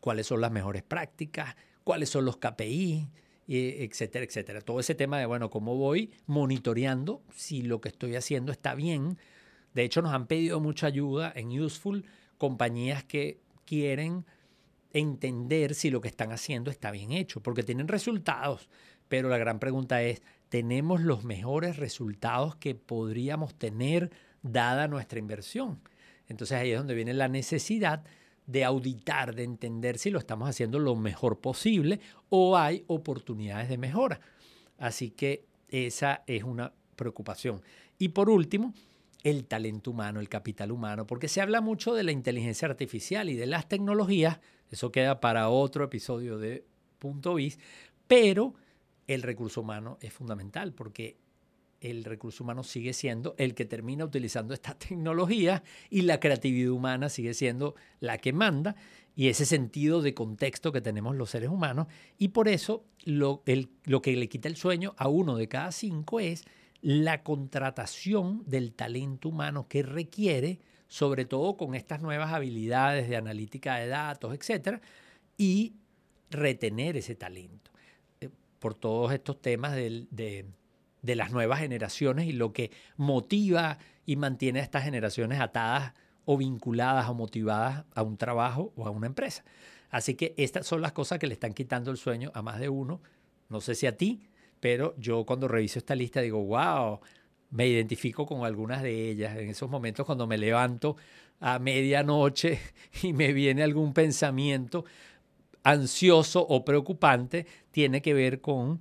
cuáles 0.00 0.26
son 0.26 0.40
las 0.40 0.52
mejores 0.52 0.82
prácticas, 0.82 1.56
cuáles 1.82 2.08
son 2.08 2.24
los 2.24 2.36
KPI, 2.36 3.08
etcétera, 3.48 4.24
etcétera. 4.24 4.60
Todo 4.60 4.78
ese 4.80 4.94
tema 4.94 5.18
de, 5.18 5.26
bueno, 5.26 5.50
cómo 5.50 5.76
voy 5.76 6.12
monitoreando 6.26 7.22
si 7.34 7.62
lo 7.62 7.80
que 7.80 7.88
estoy 7.88 8.14
haciendo 8.14 8.52
está 8.52 8.74
bien. 8.74 9.18
De 9.74 9.82
hecho, 9.82 10.02
nos 10.02 10.12
han 10.12 10.26
pedido 10.26 10.60
mucha 10.60 10.86
ayuda 10.86 11.32
en 11.34 11.48
Useful 11.48 12.04
compañías 12.42 13.04
que 13.04 13.38
quieren 13.64 14.26
entender 14.92 15.76
si 15.76 15.90
lo 15.90 16.00
que 16.00 16.08
están 16.08 16.32
haciendo 16.32 16.72
está 16.72 16.90
bien 16.90 17.12
hecho, 17.12 17.40
porque 17.40 17.62
tienen 17.62 17.86
resultados, 17.86 18.68
pero 19.06 19.28
la 19.28 19.38
gran 19.38 19.60
pregunta 19.60 20.02
es, 20.02 20.22
¿tenemos 20.48 21.02
los 21.02 21.22
mejores 21.22 21.76
resultados 21.76 22.56
que 22.56 22.74
podríamos 22.74 23.54
tener 23.54 24.10
dada 24.42 24.88
nuestra 24.88 25.20
inversión? 25.20 25.78
Entonces 26.26 26.58
ahí 26.58 26.72
es 26.72 26.78
donde 26.78 26.96
viene 26.96 27.14
la 27.14 27.28
necesidad 27.28 28.02
de 28.48 28.64
auditar, 28.64 29.36
de 29.36 29.44
entender 29.44 29.96
si 29.96 30.10
lo 30.10 30.18
estamos 30.18 30.48
haciendo 30.48 30.80
lo 30.80 30.96
mejor 30.96 31.38
posible 31.38 32.00
o 32.28 32.56
hay 32.56 32.82
oportunidades 32.88 33.68
de 33.68 33.78
mejora. 33.78 34.20
Así 34.78 35.12
que 35.12 35.44
esa 35.68 36.24
es 36.26 36.42
una 36.42 36.72
preocupación. 36.96 37.62
Y 37.98 38.08
por 38.08 38.28
último, 38.28 38.74
el 39.22 39.44
talento 39.46 39.90
humano, 39.90 40.20
el 40.20 40.28
capital 40.28 40.72
humano, 40.72 41.06
porque 41.06 41.28
se 41.28 41.40
habla 41.40 41.60
mucho 41.60 41.94
de 41.94 42.02
la 42.02 42.12
inteligencia 42.12 42.68
artificial 42.68 43.28
y 43.28 43.34
de 43.34 43.46
las 43.46 43.68
tecnologías, 43.68 44.40
eso 44.70 44.90
queda 44.90 45.20
para 45.20 45.48
otro 45.48 45.84
episodio 45.84 46.38
de 46.38 46.64
Punto 46.98 47.34
Bis, 47.34 47.58
pero 48.06 48.54
el 49.06 49.22
recurso 49.22 49.60
humano 49.60 49.98
es 50.00 50.12
fundamental 50.12 50.72
porque 50.72 51.18
el 51.80 52.04
recurso 52.04 52.44
humano 52.44 52.62
sigue 52.62 52.92
siendo 52.92 53.34
el 53.38 53.54
que 53.54 53.64
termina 53.64 54.04
utilizando 54.04 54.54
esta 54.54 54.74
tecnología 54.78 55.62
y 55.90 56.02
la 56.02 56.20
creatividad 56.20 56.70
humana 56.70 57.08
sigue 57.08 57.34
siendo 57.34 57.74
la 58.00 58.18
que 58.18 58.32
manda 58.32 58.76
y 59.14 59.28
ese 59.28 59.44
sentido 59.44 60.00
de 60.00 60.14
contexto 60.14 60.72
que 60.72 60.80
tenemos 60.80 61.16
los 61.16 61.30
seres 61.30 61.50
humanos. 61.50 61.86
Y 62.18 62.28
por 62.28 62.48
eso 62.48 62.84
lo, 63.04 63.42
lo 63.84 64.02
que 64.02 64.16
le 64.16 64.28
quita 64.28 64.48
el 64.48 64.56
sueño 64.56 64.94
a 64.96 65.08
uno 65.08 65.36
de 65.36 65.48
cada 65.48 65.72
cinco 65.72 66.20
es 66.20 66.44
la 66.82 67.22
contratación 67.22 68.42
del 68.46 68.74
talento 68.74 69.30
humano 69.30 69.66
que 69.68 69.82
requiere, 69.82 70.60
sobre 70.88 71.24
todo 71.24 71.56
con 71.56 71.74
estas 71.74 72.02
nuevas 72.02 72.32
habilidades 72.32 73.08
de 73.08 73.16
analítica 73.16 73.76
de 73.76 73.86
datos, 73.86 74.34
etcétera, 74.34 74.80
y 75.38 75.74
retener 76.30 76.96
ese 76.96 77.14
talento. 77.14 77.70
Eh, 78.20 78.28
por 78.58 78.74
todos 78.74 79.12
estos 79.12 79.40
temas 79.40 79.74
de 79.74 80.46
de 81.02 81.16
las 81.16 81.32
nuevas 81.32 81.58
generaciones 81.58 82.26
y 82.26 82.32
lo 82.32 82.52
que 82.52 82.70
motiva 82.96 83.78
y 84.06 84.16
mantiene 84.16 84.60
a 84.60 84.62
estas 84.62 84.84
generaciones 84.84 85.40
atadas 85.40 85.92
o 86.24 86.38
vinculadas 86.38 87.08
o 87.08 87.14
motivadas 87.14 87.84
a 87.94 88.02
un 88.02 88.16
trabajo 88.16 88.72
o 88.76 88.86
a 88.86 88.90
una 88.90 89.08
empresa. 89.08 89.44
Así 89.90 90.14
que 90.14 90.32
estas 90.38 90.66
son 90.66 90.80
las 90.80 90.92
cosas 90.92 91.18
que 91.18 91.26
le 91.26 91.34
están 91.34 91.52
quitando 91.52 91.90
el 91.90 91.96
sueño 91.96 92.30
a 92.34 92.42
más 92.42 92.58
de 92.60 92.68
uno. 92.68 93.02
No 93.48 93.60
sé 93.60 93.74
si 93.74 93.86
a 93.86 93.96
ti, 93.96 94.22
pero 94.62 94.94
yo 94.96 95.26
cuando 95.26 95.48
reviso 95.48 95.80
esta 95.80 95.96
lista 95.96 96.20
digo, 96.20 96.40
wow, 96.40 97.00
me 97.50 97.66
identifico 97.66 98.24
con 98.24 98.44
algunas 98.44 98.80
de 98.80 99.10
ellas. 99.10 99.36
En 99.36 99.48
esos 99.48 99.68
momentos 99.68 100.06
cuando 100.06 100.28
me 100.28 100.38
levanto 100.38 100.96
a 101.40 101.58
medianoche 101.58 102.60
y 103.02 103.12
me 103.12 103.32
viene 103.32 103.64
algún 103.64 103.92
pensamiento 103.92 104.84
ansioso 105.64 106.46
o 106.48 106.64
preocupante, 106.64 107.44
tiene 107.72 108.02
que 108.02 108.14
ver 108.14 108.40
con 108.40 108.80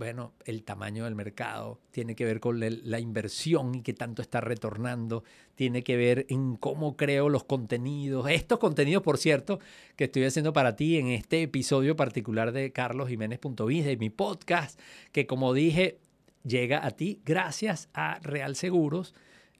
bueno, 0.00 0.32
el 0.46 0.62
tamaño 0.62 1.04
del 1.04 1.14
mercado, 1.14 1.78
tiene 1.90 2.16
que 2.16 2.24
ver 2.24 2.40
con 2.40 2.58
la 2.58 3.00
inversión 3.00 3.74
y 3.74 3.82
qué 3.82 3.92
tanto 3.92 4.22
está 4.22 4.40
retornando, 4.40 5.24
tiene 5.56 5.82
que 5.82 5.98
ver 5.98 6.24
en 6.30 6.56
cómo 6.56 6.96
creo 6.96 7.28
los 7.28 7.44
contenidos. 7.44 8.26
Estos 8.30 8.58
contenidos, 8.58 9.02
por 9.02 9.18
cierto, 9.18 9.60
que 9.96 10.04
estoy 10.04 10.24
haciendo 10.24 10.54
para 10.54 10.74
ti 10.74 10.96
en 10.96 11.08
este 11.08 11.42
episodio 11.42 11.96
particular 11.96 12.52
de 12.52 12.72
carlosjiménez.biz, 12.72 13.84
de 13.84 13.98
mi 13.98 14.08
podcast, 14.08 14.80
que 15.12 15.26
como 15.26 15.52
dije, 15.52 15.98
llega 16.44 16.86
a 16.86 16.92
ti 16.92 17.20
gracias 17.26 17.90
a 17.92 18.20
Real 18.20 18.56
Seguros 18.56 19.14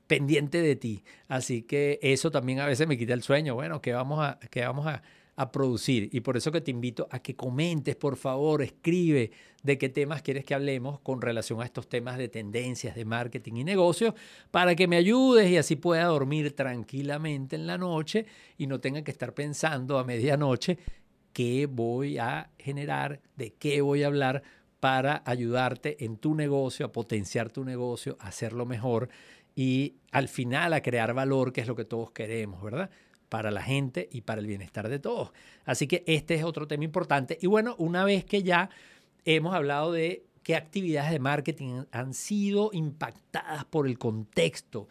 pendiente 0.06 0.62
de 0.62 0.74
ti. 0.74 1.04
Así 1.28 1.64
que 1.64 1.98
eso 2.00 2.30
también 2.30 2.60
a 2.60 2.66
veces 2.66 2.88
me 2.88 2.96
quita 2.96 3.12
el 3.12 3.22
sueño. 3.22 3.56
Bueno, 3.56 3.82
¿qué 3.82 3.92
vamos 3.92 4.20
a, 4.20 4.38
qué 4.50 4.62
vamos 4.64 4.86
a, 4.86 5.02
a 5.40 5.50
producir. 5.50 6.10
Y 6.12 6.20
por 6.20 6.36
eso 6.36 6.52
que 6.52 6.60
te 6.60 6.70
invito 6.70 7.08
a 7.10 7.20
que 7.20 7.34
comentes, 7.34 7.96
por 7.96 8.16
favor, 8.16 8.60
escribe 8.60 9.30
de 9.62 9.78
qué 9.78 9.88
temas 9.88 10.20
quieres 10.20 10.44
que 10.44 10.52
hablemos 10.52 11.00
con 11.00 11.22
relación 11.22 11.62
a 11.62 11.64
estos 11.64 11.88
temas 11.88 12.18
de 12.18 12.28
tendencias 12.28 12.94
de 12.94 13.06
marketing 13.06 13.54
y 13.54 13.64
negocio, 13.64 14.14
para 14.50 14.76
que 14.76 14.86
me 14.86 14.96
ayudes 14.96 15.50
y 15.50 15.56
así 15.56 15.76
pueda 15.76 16.04
dormir 16.04 16.54
tranquilamente 16.54 17.56
en 17.56 17.66
la 17.66 17.78
noche 17.78 18.26
y 18.58 18.66
no 18.66 18.80
tenga 18.80 19.00
que 19.00 19.10
estar 19.10 19.32
pensando 19.32 19.98
a 19.98 20.04
medianoche 20.04 20.76
qué 21.32 21.64
voy 21.64 22.18
a 22.18 22.50
generar, 22.58 23.22
de 23.36 23.54
qué 23.54 23.80
voy 23.80 24.02
a 24.02 24.08
hablar 24.08 24.42
para 24.78 25.22
ayudarte 25.24 26.04
en 26.04 26.18
tu 26.18 26.34
negocio, 26.34 26.84
a 26.84 26.92
potenciar 26.92 27.48
tu 27.48 27.64
negocio, 27.64 28.18
a 28.20 28.28
hacerlo 28.28 28.66
mejor 28.66 29.08
y 29.56 29.94
al 30.12 30.28
final 30.28 30.74
a 30.74 30.82
crear 30.82 31.14
valor, 31.14 31.54
que 31.54 31.62
es 31.62 31.66
lo 31.66 31.76
que 31.76 31.86
todos 31.86 32.10
queremos, 32.10 32.62
¿verdad? 32.62 32.90
Para 33.30 33.50
la 33.50 33.62
gente 33.62 34.08
y 34.12 34.20
para 34.20 34.42
el 34.42 34.46
bienestar 34.46 34.90
de 34.90 34.98
todos. 34.98 35.32
Así 35.64 35.86
que 35.86 36.04
este 36.06 36.34
es 36.34 36.44
otro 36.44 36.66
tema 36.66 36.84
importante. 36.84 37.38
Y 37.40 37.46
bueno, 37.46 37.74
una 37.78 38.04
vez 38.04 38.26
que 38.26 38.42
ya 38.42 38.68
hemos 39.24 39.54
hablado 39.54 39.92
de 39.92 40.26
qué 40.42 40.56
actividades 40.56 41.12
de 41.12 41.20
marketing 41.20 41.84
han 41.92 42.12
sido 42.12 42.70
impactadas 42.74 43.64
por 43.64 43.86
el 43.86 43.98
contexto 43.98 44.88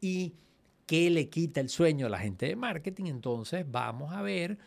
y 0.00 0.34
qué 0.86 1.10
le 1.10 1.28
quita 1.28 1.60
el 1.60 1.68
sueño 1.68 2.06
a 2.06 2.10
la 2.10 2.18
gente 2.18 2.46
de 2.46 2.56
marketing, 2.56 3.06
entonces 3.06 3.64
vamos 3.68 4.12
a 4.12 4.22
ver 4.22 4.58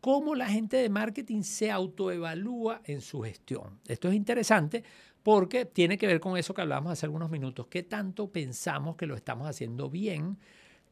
cómo 0.00 0.34
la 0.34 0.46
gente 0.46 0.76
de 0.76 0.88
marketing 0.88 1.42
se 1.42 1.70
autoevalúa 1.70 2.80
en 2.84 3.00
su 3.00 3.20
gestión. 3.22 3.78
Esto 3.86 4.08
es 4.08 4.14
interesante 4.14 4.84
porque 5.22 5.66
tiene 5.66 5.98
que 5.98 6.06
ver 6.06 6.20
con 6.20 6.36
eso 6.36 6.54
que 6.54 6.62
hablábamos 6.62 6.92
hace 6.92 7.06
algunos 7.06 7.30
minutos, 7.30 7.66
qué 7.68 7.82
tanto 7.82 8.30
pensamos 8.30 8.96
que 8.96 9.06
lo 9.06 9.14
estamos 9.14 9.46
haciendo 9.48 9.90
bien. 9.90 10.38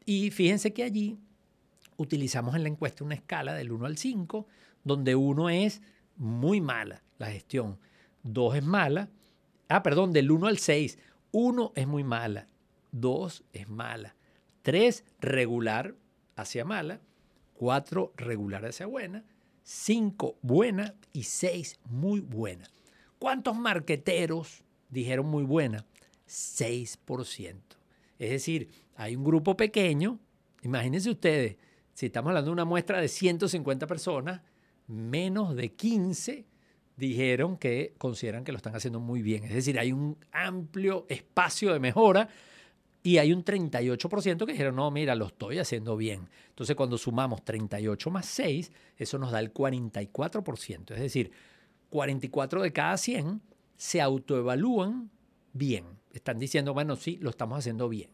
Y 0.05 0.31
fíjense 0.31 0.73
que 0.73 0.83
allí 0.83 1.19
utilizamos 1.99 2.55
en 2.55 2.63
la 2.63 2.71
encuesta 2.71 3.05
una 3.05 3.15
escala 3.15 3.55
del 3.55 3.71
1 3.71 3.85
al 3.85 3.99
5, 3.99 4.47
donde 4.85 5.15
1 5.15 5.51
es 5.51 5.83
muy 6.17 6.63
mala 6.63 7.03
la 7.19 7.31
gestión, 7.31 7.79
2 8.23 8.57
es 8.57 8.65
mala, 8.65 9.11
ah, 9.69 9.83
perdón, 9.83 10.13
del 10.13 10.31
1 10.31 10.47
al 10.47 10.59
6, 10.59 10.99
1 11.33 11.73
es 11.75 11.87
muy 11.87 12.05
mala, 12.05 12.47
2 12.93 13.45
es 13.53 13.69
mala, 13.69 14.17
3 14.63 15.05
regular 15.21 15.95
hacia 16.37 16.65
mala, 16.65 17.01
4 17.55 18.13
regular 18.17 18.65
hacia 18.65 18.87
buena, 18.87 19.25
5 19.65 20.39
buena 20.41 20.95
y 21.13 21.25
6 21.25 21.81
muy 21.85 22.21
buena. 22.21 22.71
¿Cuántos 23.19 23.57
marqueteros 23.57 24.63
dijeron 24.89 25.27
muy 25.27 25.43
buena? 25.43 25.85
6%. 26.29 27.57
Es 28.19 28.31
decir, 28.31 28.71
hay 28.97 29.17
un 29.17 29.25
grupo 29.25 29.57
pequeño, 29.57 30.19
imagínense 30.63 31.11
ustedes, 31.11 31.57
si 31.99 32.07
estamos 32.07 32.29
hablando 32.29 32.51
de 32.51 32.53
una 32.53 32.65
muestra 32.65 33.01
de 33.01 33.09
150 33.09 33.89
personas, 33.89 34.41
menos 34.87 35.57
de 35.57 35.73
15 35.73 36.47
dijeron 36.97 37.57
que 37.57 37.97
consideran 37.99 38.45
que 38.45 38.53
lo 38.53 38.59
están 38.59 38.77
haciendo 38.77 39.01
muy 39.01 39.21
bien. 39.21 39.43
Es 39.43 39.53
decir, 39.53 39.81
hay 39.81 39.91
un 39.91 40.17
amplio 40.31 41.07
espacio 41.09 41.73
de 41.73 41.81
mejora 41.81 42.29
y 43.03 43.19
hay 43.19 43.33
un 43.33 43.45
38% 43.45 44.47
que 44.47 44.53
dijeron, 44.53 44.77
no, 44.77 44.89
mira, 44.93 45.17
lo 45.17 45.27
estoy 45.27 45.59
haciendo 45.59 45.97
bien. 45.97 46.29
Entonces, 46.51 46.77
cuando 46.77 46.99
sumamos 46.99 47.45
38 47.45 48.11
más 48.13 48.27
6, 48.27 48.71
eso 48.97 49.19
nos 49.19 49.33
da 49.33 49.41
el 49.41 49.53
44%. 49.53 50.93
Es 50.93 51.01
decir, 51.01 51.33
44 51.91 52.63
de 52.63 52.73
cada 52.73 52.97
100 52.97 53.43
se 53.77 54.01
autoevalúan 54.01 55.11
bien. 55.53 55.85
Están 56.13 56.39
diciendo, 56.39 56.75
bueno, 56.75 56.95
sí, 56.95 57.19
lo 57.21 57.31
estamos 57.31 57.59
haciendo 57.59 57.89
bien. 57.89 58.11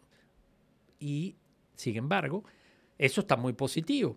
Y, 0.98 1.36
sin 1.74 1.96
embargo, 1.96 2.44
Eso 2.98 3.22
está 3.22 3.36
muy 3.36 3.52
positivo. 3.52 4.16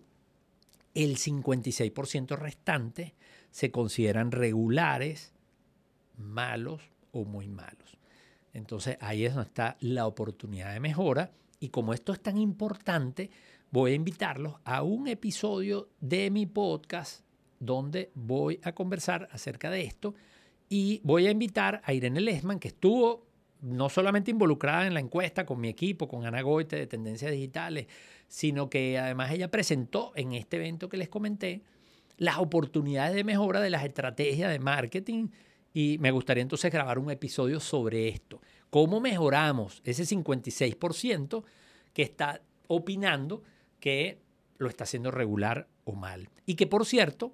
El 0.94 1.16
56% 1.16 2.36
restante 2.36 3.14
se 3.50 3.70
consideran 3.70 4.32
regulares, 4.32 5.32
malos 6.16 6.82
o 7.12 7.24
muy 7.24 7.48
malos. 7.48 7.98
Entonces 8.52 8.96
ahí 9.00 9.24
es 9.24 9.34
donde 9.34 9.48
está 9.48 9.76
la 9.80 10.06
oportunidad 10.06 10.72
de 10.72 10.80
mejora. 10.80 11.32
Y 11.60 11.68
como 11.68 11.92
esto 11.92 12.12
es 12.12 12.20
tan 12.20 12.38
importante, 12.38 13.30
voy 13.70 13.92
a 13.92 13.96
invitarlos 13.96 14.56
a 14.64 14.82
un 14.82 15.08
episodio 15.08 15.90
de 16.00 16.30
mi 16.30 16.46
podcast 16.46 17.22
donde 17.60 18.10
voy 18.14 18.60
a 18.62 18.72
conversar 18.72 19.28
acerca 19.32 19.70
de 19.70 19.82
esto 19.82 20.14
y 20.68 21.00
voy 21.02 21.26
a 21.26 21.30
invitar 21.30 21.80
a 21.84 21.92
Irene 21.92 22.20
Lesman, 22.20 22.58
que 22.58 22.68
estuvo 22.68 23.26
no 23.60 23.88
solamente 23.88 24.30
involucrada 24.30 24.86
en 24.86 24.94
la 24.94 25.00
encuesta 25.00 25.44
con 25.44 25.60
mi 25.60 25.68
equipo, 25.68 26.06
con 26.06 26.24
Ana 26.24 26.42
Goite 26.42 26.76
de 26.76 26.86
Tendencias 26.86 27.32
Digitales, 27.32 27.86
sino 28.28 28.70
que 28.70 28.98
además 28.98 29.32
ella 29.32 29.50
presentó 29.50 30.12
en 30.14 30.32
este 30.32 30.56
evento 30.58 30.88
que 30.88 30.98
les 30.98 31.08
comenté 31.08 31.62
las 32.18 32.38
oportunidades 32.38 33.14
de 33.14 33.24
mejora 33.24 33.60
de 33.60 33.70
las 33.70 33.84
estrategias 33.84 34.50
de 34.50 34.58
marketing 34.58 35.28
y 35.72 35.96
me 35.98 36.10
gustaría 36.10 36.42
entonces 36.42 36.72
grabar 36.72 36.98
un 36.98 37.10
episodio 37.10 37.60
sobre 37.60 38.08
esto. 38.08 38.40
¿Cómo 38.70 39.00
mejoramos 39.00 39.80
ese 39.84 40.04
56% 40.04 41.44
que 41.92 42.02
está 42.02 42.42
opinando 42.66 43.42
que 43.80 44.18
lo 44.58 44.68
está 44.68 44.84
haciendo 44.84 45.10
regular 45.10 45.68
o 45.84 45.92
mal? 45.92 46.28
Y 46.44 46.54
que 46.54 46.66
por 46.66 46.84
cierto, 46.84 47.32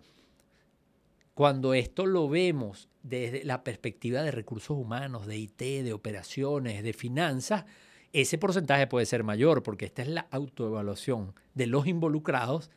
cuando 1.35 1.75
esto 1.75 2.07
lo 2.07 2.29
vemos 2.29 2.89
desde 3.03 3.45
la 3.45 3.65
perspectiva 3.65 4.23
de 4.23 4.31
recursos 4.31 4.77
humanos, 4.77 5.27
de 5.27 5.39
IT, 5.39 5.59
de 5.59 5.93
operaciones, 5.93 6.85
de 6.85 6.93
finanzas, 6.93 7.65
ese 8.15 8.39
porcentaje 8.39 8.87
puede 8.87 9.07
ser 9.07 9.25
mayor 9.25 9.63
porque 9.63 9.85
esta 9.85 10.03
es 10.03 10.09
la 10.09 10.29
autoevaluación 10.31 11.35
de 11.55 11.67
los 11.67 11.87
involucrados, 11.87 12.71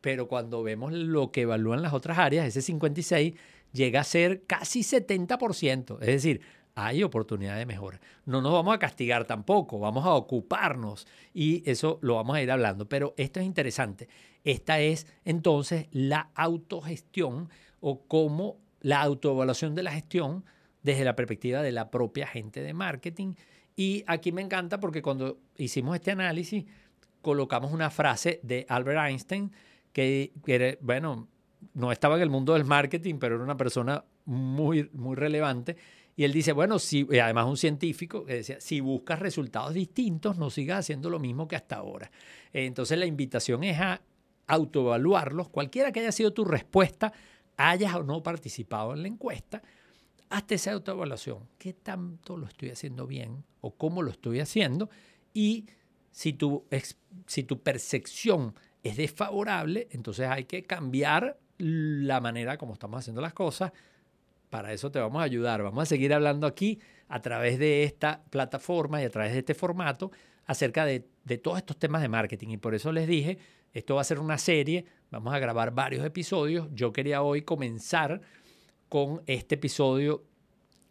pero 0.00 0.26
cuando 0.26 0.62
vemos 0.62 0.92
lo 0.92 1.30
que 1.30 1.42
evalúan 1.42 1.82
las 1.82 1.92
otras 1.92 2.18
áreas, 2.18 2.46
ese 2.46 2.62
56 2.62 3.34
llega 3.72 4.00
a 4.00 4.04
ser 4.04 4.44
casi 4.46 4.80
70%, 4.80 5.98
es 6.00 6.06
decir, 6.06 6.40
hay 6.74 7.02
oportunidad 7.02 7.58
de 7.58 7.66
mejora. 7.66 8.00
No 8.24 8.40
nos 8.40 8.52
vamos 8.52 8.74
a 8.74 8.78
castigar 8.78 9.26
tampoco, 9.26 9.80
vamos 9.80 10.06
a 10.06 10.14
ocuparnos 10.14 11.06
y 11.34 11.68
eso 11.68 11.98
lo 12.02 12.14
vamos 12.14 12.36
a 12.36 12.42
ir 12.42 12.50
hablando, 12.50 12.88
pero 12.88 13.14
esto 13.16 13.40
es 13.40 13.46
interesante. 13.46 14.08
Esta 14.44 14.80
es 14.80 15.06
entonces 15.24 15.88
la 15.90 16.30
autogestión 16.34 17.50
o 17.80 18.02
cómo 18.06 18.56
la 18.80 19.02
autoevaluación 19.02 19.74
de 19.74 19.82
la 19.82 19.92
gestión 19.92 20.44
desde 20.82 21.04
la 21.04 21.16
perspectiva 21.16 21.62
de 21.62 21.72
la 21.72 21.90
propia 21.90 22.26
gente 22.26 22.62
de 22.62 22.72
marketing. 22.72 23.34
Y 23.78 24.02
aquí 24.08 24.32
me 24.32 24.42
encanta 24.42 24.80
porque 24.80 25.02
cuando 25.02 25.38
hicimos 25.56 25.94
este 25.94 26.10
análisis, 26.10 26.64
colocamos 27.22 27.72
una 27.72 27.90
frase 27.90 28.40
de 28.42 28.66
Albert 28.68 28.98
Einstein 29.06 29.52
que, 29.92 30.32
bueno, 30.80 31.28
no 31.74 31.92
estaba 31.92 32.16
en 32.16 32.22
el 32.22 32.28
mundo 32.28 32.54
del 32.54 32.64
marketing, 32.64 33.20
pero 33.20 33.36
era 33.36 33.44
una 33.44 33.56
persona 33.56 34.04
muy, 34.24 34.90
muy 34.94 35.14
relevante. 35.14 35.76
Y 36.16 36.24
él 36.24 36.32
dice, 36.32 36.50
bueno, 36.50 36.80
si, 36.80 37.06
además 37.20 37.46
un 37.46 37.56
científico 37.56 38.24
que 38.24 38.34
decía, 38.34 38.60
si 38.60 38.80
buscas 38.80 39.20
resultados 39.20 39.74
distintos, 39.74 40.36
no 40.38 40.50
sigas 40.50 40.80
haciendo 40.80 41.08
lo 41.08 41.20
mismo 41.20 41.46
que 41.46 41.54
hasta 41.54 41.76
ahora. 41.76 42.10
Entonces 42.52 42.98
la 42.98 43.06
invitación 43.06 43.62
es 43.62 43.78
a 43.78 44.02
autoevaluarlos, 44.48 45.50
cualquiera 45.50 45.92
que 45.92 46.00
haya 46.00 46.10
sido 46.10 46.32
tu 46.32 46.44
respuesta 46.44 47.12
hayas 47.56 47.94
o 47.94 48.02
no 48.02 48.24
participado 48.24 48.92
en 48.92 49.02
la 49.02 49.08
encuesta, 49.08 49.62
hazte 50.30 50.56
esa 50.56 50.72
autoevaluación. 50.72 51.48
¿Qué 51.58 51.72
tanto 51.72 52.36
lo 52.36 52.46
estoy 52.46 52.70
haciendo 52.70 53.06
bien 53.06 53.44
o 53.60 53.74
cómo 53.74 54.02
lo 54.02 54.10
estoy 54.10 54.40
haciendo? 54.40 54.90
Y 55.32 55.66
si 56.10 56.32
tu, 56.32 56.64
si 57.26 57.44
tu 57.44 57.62
percepción 57.62 58.54
es 58.82 58.96
desfavorable, 58.96 59.88
entonces 59.90 60.28
hay 60.28 60.44
que 60.44 60.64
cambiar 60.64 61.38
la 61.58 62.20
manera 62.20 62.56
como 62.56 62.74
estamos 62.74 63.00
haciendo 63.00 63.20
las 63.20 63.34
cosas. 63.34 63.72
Para 64.50 64.72
eso 64.72 64.90
te 64.90 64.98
vamos 64.98 65.20
a 65.20 65.24
ayudar. 65.24 65.62
Vamos 65.62 65.82
a 65.82 65.86
seguir 65.86 66.14
hablando 66.14 66.46
aquí 66.46 66.80
a 67.08 67.20
través 67.20 67.58
de 67.58 67.84
esta 67.84 68.22
plataforma 68.30 69.02
y 69.02 69.04
a 69.04 69.10
través 69.10 69.32
de 69.32 69.40
este 69.40 69.54
formato 69.54 70.10
acerca 70.46 70.86
de, 70.86 71.06
de 71.24 71.38
todos 71.38 71.58
estos 71.58 71.78
temas 71.78 72.00
de 72.00 72.08
marketing. 72.08 72.48
Y 72.48 72.56
por 72.56 72.74
eso 72.74 72.90
les 72.92 73.06
dije, 73.06 73.38
esto 73.72 73.96
va 73.96 74.00
a 74.00 74.04
ser 74.04 74.18
una 74.18 74.38
serie 74.38 74.86
Vamos 75.10 75.32
a 75.32 75.38
grabar 75.38 75.72
varios 75.72 76.04
episodios. 76.04 76.68
Yo 76.74 76.92
quería 76.92 77.22
hoy 77.22 77.40
comenzar 77.40 78.20
con 78.88 79.22
este 79.26 79.56
episodio 79.56 80.24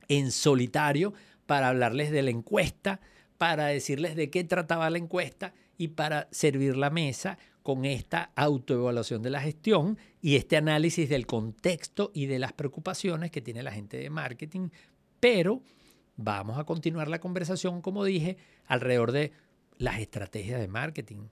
en 0.07 0.31
solitario 0.31 1.13
para 1.45 1.69
hablarles 1.69 2.11
de 2.11 2.21
la 2.21 2.29
encuesta, 2.29 2.99
para 3.37 3.67
decirles 3.67 4.15
de 4.15 4.29
qué 4.29 4.43
trataba 4.43 4.89
la 4.89 4.97
encuesta 4.97 5.53
y 5.77 5.89
para 5.89 6.27
servir 6.31 6.75
la 6.77 6.89
mesa 6.89 7.37
con 7.63 7.85
esta 7.85 8.31
autoevaluación 8.35 9.21
de 9.21 9.29
la 9.29 9.41
gestión 9.41 9.97
y 10.21 10.35
este 10.35 10.57
análisis 10.57 11.09
del 11.09 11.25
contexto 11.25 12.11
y 12.13 12.25
de 12.27 12.39
las 12.39 12.53
preocupaciones 12.53 13.31
que 13.31 13.41
tiene 13.41 13.63
la 13.63 13.71
gente 13.71 13.97
de 13.97 14.09
marketing. 14.09 14.69
Pero 15.19 15.61
vamos 16.15 16.57
a 16.57 16.63
continuar 16.63 17.09
la 17.09 17.19
conversación, 17.19 17.81
como 17.81 18.03
dije, 18.03 18.37
alrededor 18.65 19.11
de 19.11 19.33
las 19.77 19.99
estrategias 19.99 20.59
de 20.59 20.67
marketing. 20.67 21.27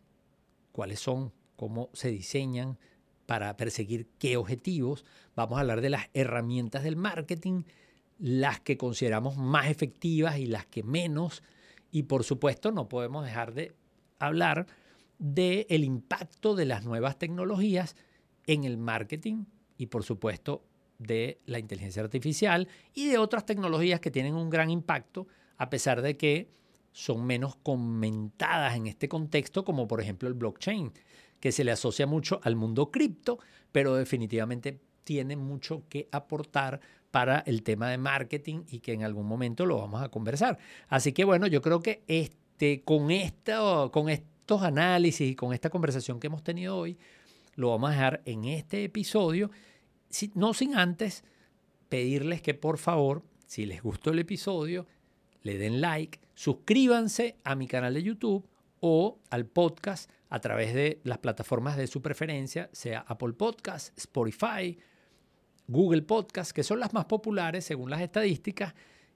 ¿Cuáles 0.72 1.00
son? 1.00 1.32
cómo 1.56 1.90
se 1.94 2.10
diseñan 2.10 2.78
para 3.26 3.56
perseguir 3.58 4.08
qué 4.20 4.38
objetivos. 4.38 5.06
Vamos 5.36 5.58
a 5.58 5.62
hablar 5.62 5.82
de 5.82 5.90
las 5.90 6.10
herramientas 6.14 6.84
del 6.84 6.96
marketing, 6.96 7.64
las 8.20 8.60
que 8.60 8.78
consideramos 8.78 9.38
más 9.38 9.68
efectivas 9.68 10.38
y 10.38 10.46
las 10.46 10.66
que 10.66 10.84
menos. 10.84 11.44
Y 11.92 12.04
por 12.04 12.24
supuesto 12.24 12.72
no 12.72 12.88
podemos 12.88 13.26
dejar 13.26 13.54
de 13.54 13.74
hablar 14.20 14.68
del 15.18 15.66
el 15.70 15.84
impacto 15.84 16.56
de 16.56 16.66
las 16.66 16.84
nuevas 16.84 17.18
tecnologías 17.18 17.96
en 18.48 18.64
el 18.64 18.78
marketing 18.78 19.46
y 19.78 19.88
por 19.88 20.04
supuesto 20.04 20.64
de 21.00 21.42
la 21.46 21.60
inteligencia 21.60 22.02
artificial 22.02 22.68
y 22.94 23.08
de 23.08 23.18
otras 23.18 23.46
tecnologías 23.46 24.00
que 24.00 24.12
tienen 24.12 24.36
un 24.36 24.50
gran 24.50 24.70
impacto 24.70 25.28
a 25.58 25.70
pesar 25.70 26.02
de 26.02 26.18
que 26.18 26.50
son 26.92 27.26
menos 27.26 27.58
comentadas 27.58 28.76
en 28.76 28.88
este 28.88 29.10
contexto 29.10 29.66
como 29.66 29.88
por 29.88 30.02
ejemplo 30.02 30.30
el 30.30 30.34
blockchain 30.34 30.94
que 31.46 31.52
se 31.52 31.64
le 31.64 31.72
asocia 31.72 32.08
mucho 32.08 32.40
al 32.42 32.56
mundo 32.56 32.90
cripto, 32.90 33.38
pero 33.72 33.94
definitivamente 33.94 34.80
tiene 35.04 35.36
mucho 35.36 35.84
que 35.88 36.10
aportar 36.12 36.82
para 37.12 37.42
el 37.42 37.62
tema 37.62 37.92
de 37.92 38.00
marketing 38.00 38.64
y 38.68 38.80
que 38.80 38.94
en 38.94 39.04
algún 39.04 39.28
momento 39.28 39.68
lo 39.68 39.78
vamos 39.78 40.02
a 40.02 40.10
conversar. 40.10 40.58
Así 40.88 41.14
que 41.14 41.24
bueno, 41.24 41.46
yo 41.46 41.62
creo 41.62 41.82
que 41.82 42.02
este, 42.08 42.82
con, 42.84 43.12
esto, 43.12 43.92
con 43.94 44.10
estos 44.10 44.64
análisis 44.64 45.30
y 45.30 45.36
con 45.36 45.54
esta 45.54 45.70
conversación 45.70 46.20
que 46.20 46.26
hemos 46.26 46.44
tenido 46.44 46.78
hoy, 46.78 46.98
lo 47.54 47.70
vamos 47.70 47.92
a 47.92 47.94
dejar 47.94 48.24
en 48.26 48.46
este 48.46 48.84
episodio, 48.84 49.52
no 50.34 50.56
sin 50.56 50.76
antes 50.76 51.24
pedirles 51.90 52.42
que 52.42 52.56
por 52.56 52.80
favor, 52.80 53.22
si 53.46 53.68
les 53.68 53.84
gustó 53.84 54.10
el 54.10 54.18
episodio, 54.18 54.88
le 55.44 55.60
den 55.60 55.80
like, 55.80 56.20
suscríbanse 56.34 57.36
a 57.44 57.54
mi 57.54 57.68
canal 57.68 57.94
de 57.94 58.02
YouTube 58.02 58.48
o 58.80 59.20
al 59.30 59.46
podcast 59.46 60.10
a 60.30 60.40
través 60.40 60.74
de 60.74 61.00
las 61.04 61.20
plataformas 61.20 61.78
de 61.78 61.88
su 61.88 62.02
preferencia, 62.02 62.70
sea 62.72 63.06
Apple 63.08 63.34
Podcast, 63.34 63.98
Spotify, 63.98 64.78
Google 65.68 66.04
Podcast, 66.04 66.52
que 66.52 66.64
son 66.64 66.80
las 66.80 66.94
más 66.94 67.06
populares 67.06 67.66
según 67.66 67.90
las 67.90 68.02
estadísticas, 68.02 68.74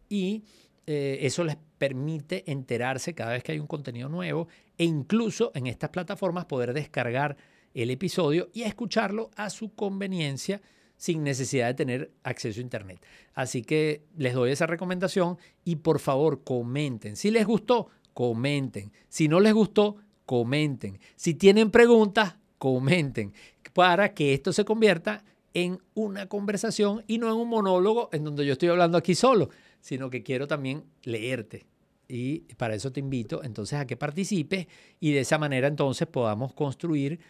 y 0.07 0.43
eh, 0.87 1.19
eso 1.21 1.43
les 1.43 1.57
permite 1.77 2.49
enterarse 2.51 3.13
cada 3.13 3.33
vez 3.33 3.43
que 3.43 3.51
hay 3.51 3.59
un 3.59 3.67
contenido 3.67 4.09
nuevo 4.09 4.47
e 4.77 4.85
incluso 4.85 5.51
en 5.53 5.67
estas 5.67 5.91
plataformas 5.91 6.45
poder 6.45 6.73
descargar 6.73 7.37
el 7.73 7.91
episodio 7.91 8.49
y 8.53 8.63
escucharlo 8.63 9.29
a 9.35 9.49
su 9.49 9.75
conveniencia 9.75 10.61
sin 10.97 11.23
necesidad 11.23 11.67
de 11.67 11.73
tener 11.75 12.11
acceso 12.23 12.59
a 12.59 12.63
Internet. 12.63 13.05
Así 13.33 13.61
que 13.61 14.03
les 14.17 14.33
doy 14.33 14.51
esa 14.51 14.65
recomendación 14.65 15.37
y 15.63 15.77
por 15.77 15.99
favor 15.99 16.43
comenten. 16.43 17.15
Si 17.15 17.31
les 17.31 17.45
gustó, 17.45 17.89
comenten. 18.19 18.91
Si 19.07 19.29
no 19.29 19.39
les 19.39 19.53
gustó, 19.53 19.95
comenten. 20.25 20.99
Si 21.15 21.35
tienen 21.35 21.71
preguntas, 21.71 22.35
comenten 22.57 23.31
para 23.71 24.13
que 24.13 24.33
esto 24.33 24.51
se 24.51 24.65
convierta 24.65 25.23
en 25.53 25.79
una 25.93 26.25
conversación 26.25 27.01
y 27.07 27.17
no 27.17 27.29
en 27.29 27.37
un 27.37 27.47
monólogo 27.47 28.09
en 28.11 28.25
donde 28.25 28.45
yo 28.45 28.51
estoy 28.51 28.67
hablando 28.67 28.97
aquí 28.97 29.15
solo, 29.15 29.51
sino 29.79 30.09
que 30.09 30.21
quiero 30.21 30.47
también 30.47 30.83
leerte. 31.03 31.65
Y 32.09 32.39
para 32.55 32.75
eso 32.75 32.91
te 32.91 32.99
invito 32.99 33.41
entonces 33.41 33.79
a 33.79 33.87
que 33.87 33.95
participes 33.95 34.67
y 34.99 35.13
de 35.13 35.21
esa 35.21 35.37
manera 35.37 35.69
entonces 35.69 36.05
podamos 36.05 36.53
construir 36.53 37.21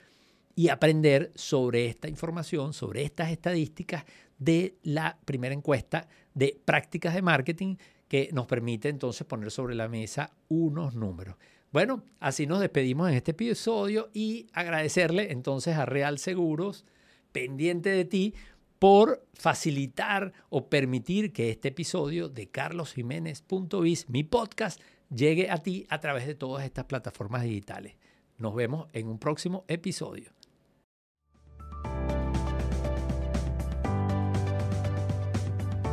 y 0.56 0.70
aprender 0.70 1.32
sobre 1.36 1.86
esta 1.86 2.10
información, 2.10 2.74
sobre 2.74 3.04
estas 3.04 3.30
estadísticas 3.30 4.06
de 4.40 4.80
la 4.82 5.20
primera 5.24 5.54
encuesta 5.54 6.08
de 6.40 6.58
prácticas 6.64 7.14
de 7.14 7.22
marketing 7.22 7.76
que 8.08 8.30
nos 8.32 8.48
permite 8.48 8.88
entonces 8.88 9.28
poner 9.28 9.52
sobre 9.52 9.76
la 9.76 9.90
mesa 9.90 10.32
unos 10.48 10.96
números. 10.96 11.36
Bueno, 11.72 12.04
así 12.20 12.48
nos 12.48 12.62
despedimos 12.62 13.10
en 13.10 13.16
este 13.16 13.32
episodio 13.32 14.10
y 14.14 14.48
agradecerle 14.54 15.32
entonces 15.34 15.76
a 15.76 15.86
Real 15.86 16.18
Seguros, 16.18 16.86
pendiente 17.34 17.90
de 17.90 18.06
ti, 18.06 18.34
por 18.80 19.28
facilitar 19.34 20.32
o 20.50 20.70
permitir 20.70 21.34
que 21.34 21.50
este 21.50 21.68
episodio 21.68 22.30
de 22.30 22.48
carlosjiménez.biz, 22.48 24.10
mi 24.10 24.24
podcast, 24.24 24.82
llegue 25.14 25.52
a 25.52 25.58
ti 25.58 25.86
a 25.90 26.00
través 26.00 26.26
de 26.26 26.36
todas 26.36 26.64
estas 26.64 26.86
plataformas 26.86 27.44
digitales. 27.44 27.98
Nos 28.38 28.56
vemos 28.56 28.88
en 28.94 29.10
un 29.10 29.20
próximo 29.20 29.66
episodio. 29.68 30.32